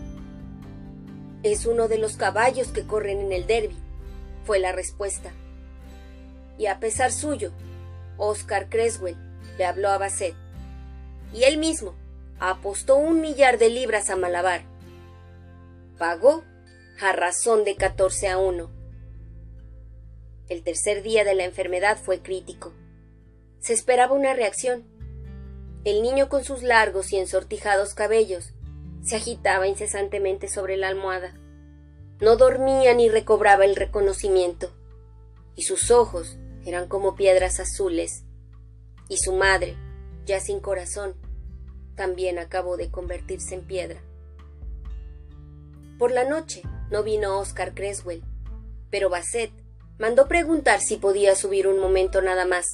[1.44, 3.78] Es uno de los caballos que corren en el derby,
[4.46, 5.32] fue la respuesta.
[6.58, 7.52] Y a pesar suyo,
[8.18, 9.18] Oscar Creswell
[9.58, 10.36] le habló a Basset.
[11.34, 11.96] Y él mismo
[12.40, 14.64] apostó un millar de libras a Malabar.
[15.98, 16.44] Pagó
[17.02, 18.80] a razón de 14 a 1
[20.50, 22.74] el tercer día de la enfermedad fue crítico.
[23.60, 24.84] Se esperaba una reacción.
[25.86, 28.54] El niño con sus largos y ensortijados cabellos
[29.02, 31.34] se agitaba incesantemente sobre la almohada.
[32.20, 34.72] No dormía ni recobraba el reconocimiento.
[35.56, 38.24] Y sus ojos eran como piedras azules.
[39.08, 39.78] Y su madre,
[40.26, 41.16] ya sin corazón,
[41.96, 44.02] también acabó de convertirse en piedra.
[45.98, 46.62] Por la noche
[46.92, 48.24] no vino Oscar Creswell,
[48.90, 49.52] pero Basset
[49.98, 52.68] mandó preguntar si podía subir un momento nada más.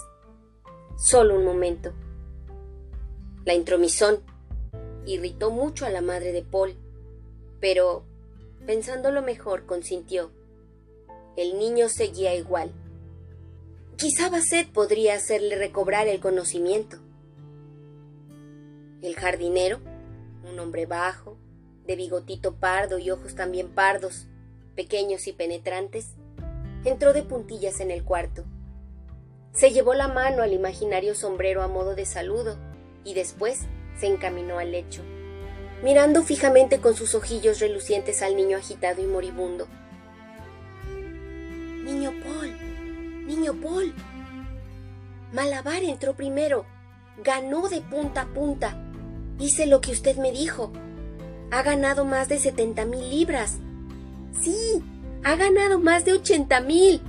[0.98, 1.94] Solo un momento.
[3.46, 4.22] La intromisón
[5.06, 6.76] irritó mucho a la madre de Paul,
[7.60, 8.04] pero,
[8.66, 10.32] pensándolo mejor, consintió.
[11.38, 12.72] El niño seguía igual.
[13.98, 16.98] Quizá Basset podría hacerle recobrar el conocimiento.
[19.04, 19.80] El jardinero,
[20.50, 21.38] un hombre bajo,
[21.86, 24.26] de bigotito pardo y ojos también pardos,
[24.76, 26.16] pequeños y penetrantes,
[26.84, 28.44] entró de puntillas en el cuarto.
[29.54, 32.58] Se llevó la mano al imaginario sombrero a modo de saludo
[33.06, 33.62] y después
[33.98, 35.02] se encaminó al lecho,
[35.82, 39.68] mirando fijamente con sus ojillos relucientes al niño agitado y moribundo.
[41.86, 43.94] Niño Paul, niño Paul.
[45.32, 46.66] Malabar entró primero,
[47.24, 48.82] ganó de punta a punta.
[49.40, 50.74] Hice lo que usted me dijo.
[51.52, 53.60] Ha ganado más de setenta mil libras.
[54.42, 54.84] Sí,
[55.24, 57.02] ha ganado más de ochenta mil.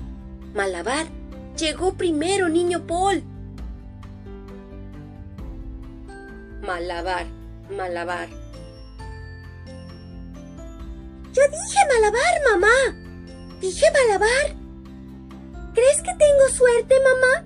[0.55, 1.07] Malabar
[1.57, 3.23] llegó primero, niño Paul.
[6.67, 7.27] Malabar,
[7.71, 8.29] Malabar.
[11.33, 12.77] Yo dije Malabar, mamá.
[13.61, 14.47] Dije Malabar.
[15.75, 17.45] ¿Crees que tengo suerte, mamá?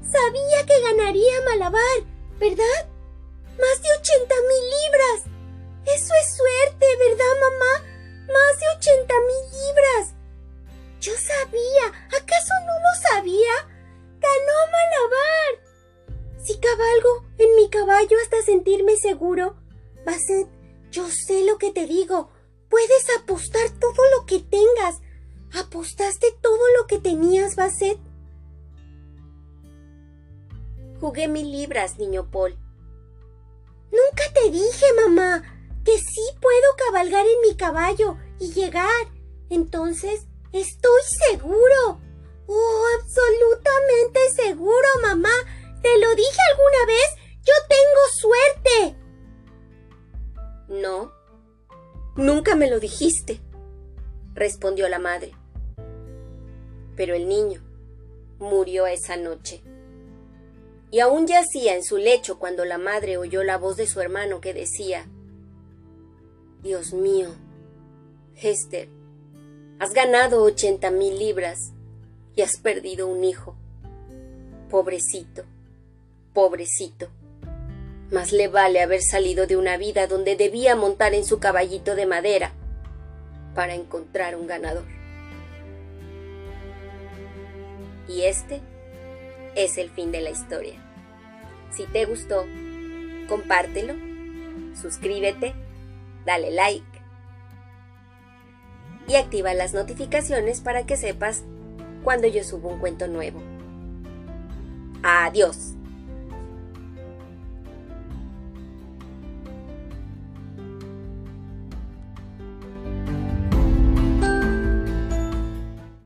[0.00, 1.98] Sabía que ganaría Malabar,
[2.40, 2.88] ¿verdad?
[3.60, 5.20] Más de ochenta mil libras.
[5.84, 7.84] Eso es suerte, ¿verdad, mamá?
[8.32, 10.14] Más de ochenta mil libras.
[11.02, 11.86] Yo sabía.
[12.16, 13.54] ¿Acaso no lo sabía?
[14.20, 15.67] Ganó Malabar.
[16.48, 19.54] Si cabalgo en mi caballo hasta sentirme seguro,
[20.06, 20.48] Basset,
[20.90, 22.30] yo sé lo que te digo.
[22.70, 25.02] Puedes apostar todo lo que tengas.
[25.52, 27.98] ¿Apostaste todo lo que tenías, Basset?
[30.98, 32.56] Jugué mil libras, niño Paul.
[33.92, 35.42] Nunca te dije, mamá,
[35.84, 39.12] que sí puedo cabalgar en mi caballo y llegar.
[39.50, 42.00] Entonces, estoy seguro.
[42.46, 45.57] Oh, absolutamente seguro, mamá.
[45.82, 47.28] Te lo dije alguna vez.
[47.44, 48.98] Yo tengo suerte.
[50.68, 51.12] No,
[52.16, 53.40] nunca me lo dijiste,
[54.34, 55.32] respondió la madre.
[56.94, 57.62] Pero el niño
[58.38, 59.62] murió esa noche.
[60.90, 64.40] Y aún yacía en su lecho cuando la madre oyó la voz de su hermano
[64.40, 65.06] que decía,
[66.62, 67.30] Dios mío,
[68.34, 68.88] Hester,
[69.78, 71.72] has ganado ochenta mil libras
[72.34, 73.56] y has perdido un hijo.
[74.68, 75.44] Pobrecito,
[76.38, 77.08] pobrecito.
[78.12, 82.06] Más le vale haber salido de una vida donde debía montar en su caballito de
[82.06, 82.52] madera
[83.56, 84.84] para encontrar un ganador.
[88.06, 88.60] Y este
[89.56, 90.74] es el fin de la historia.
[91.72, 92.44] Si te gustó,
[93.28, 93.94] compártelo,
[94.80, 95.54] suscríbete,
[96.24, 96.86] dale like
[99.08, 101.42] y activa las notificaciones para que sepas
[102.04, 103.42] cuando yo subo un cuento nuevo.
[105.02, 105.77] Adiós.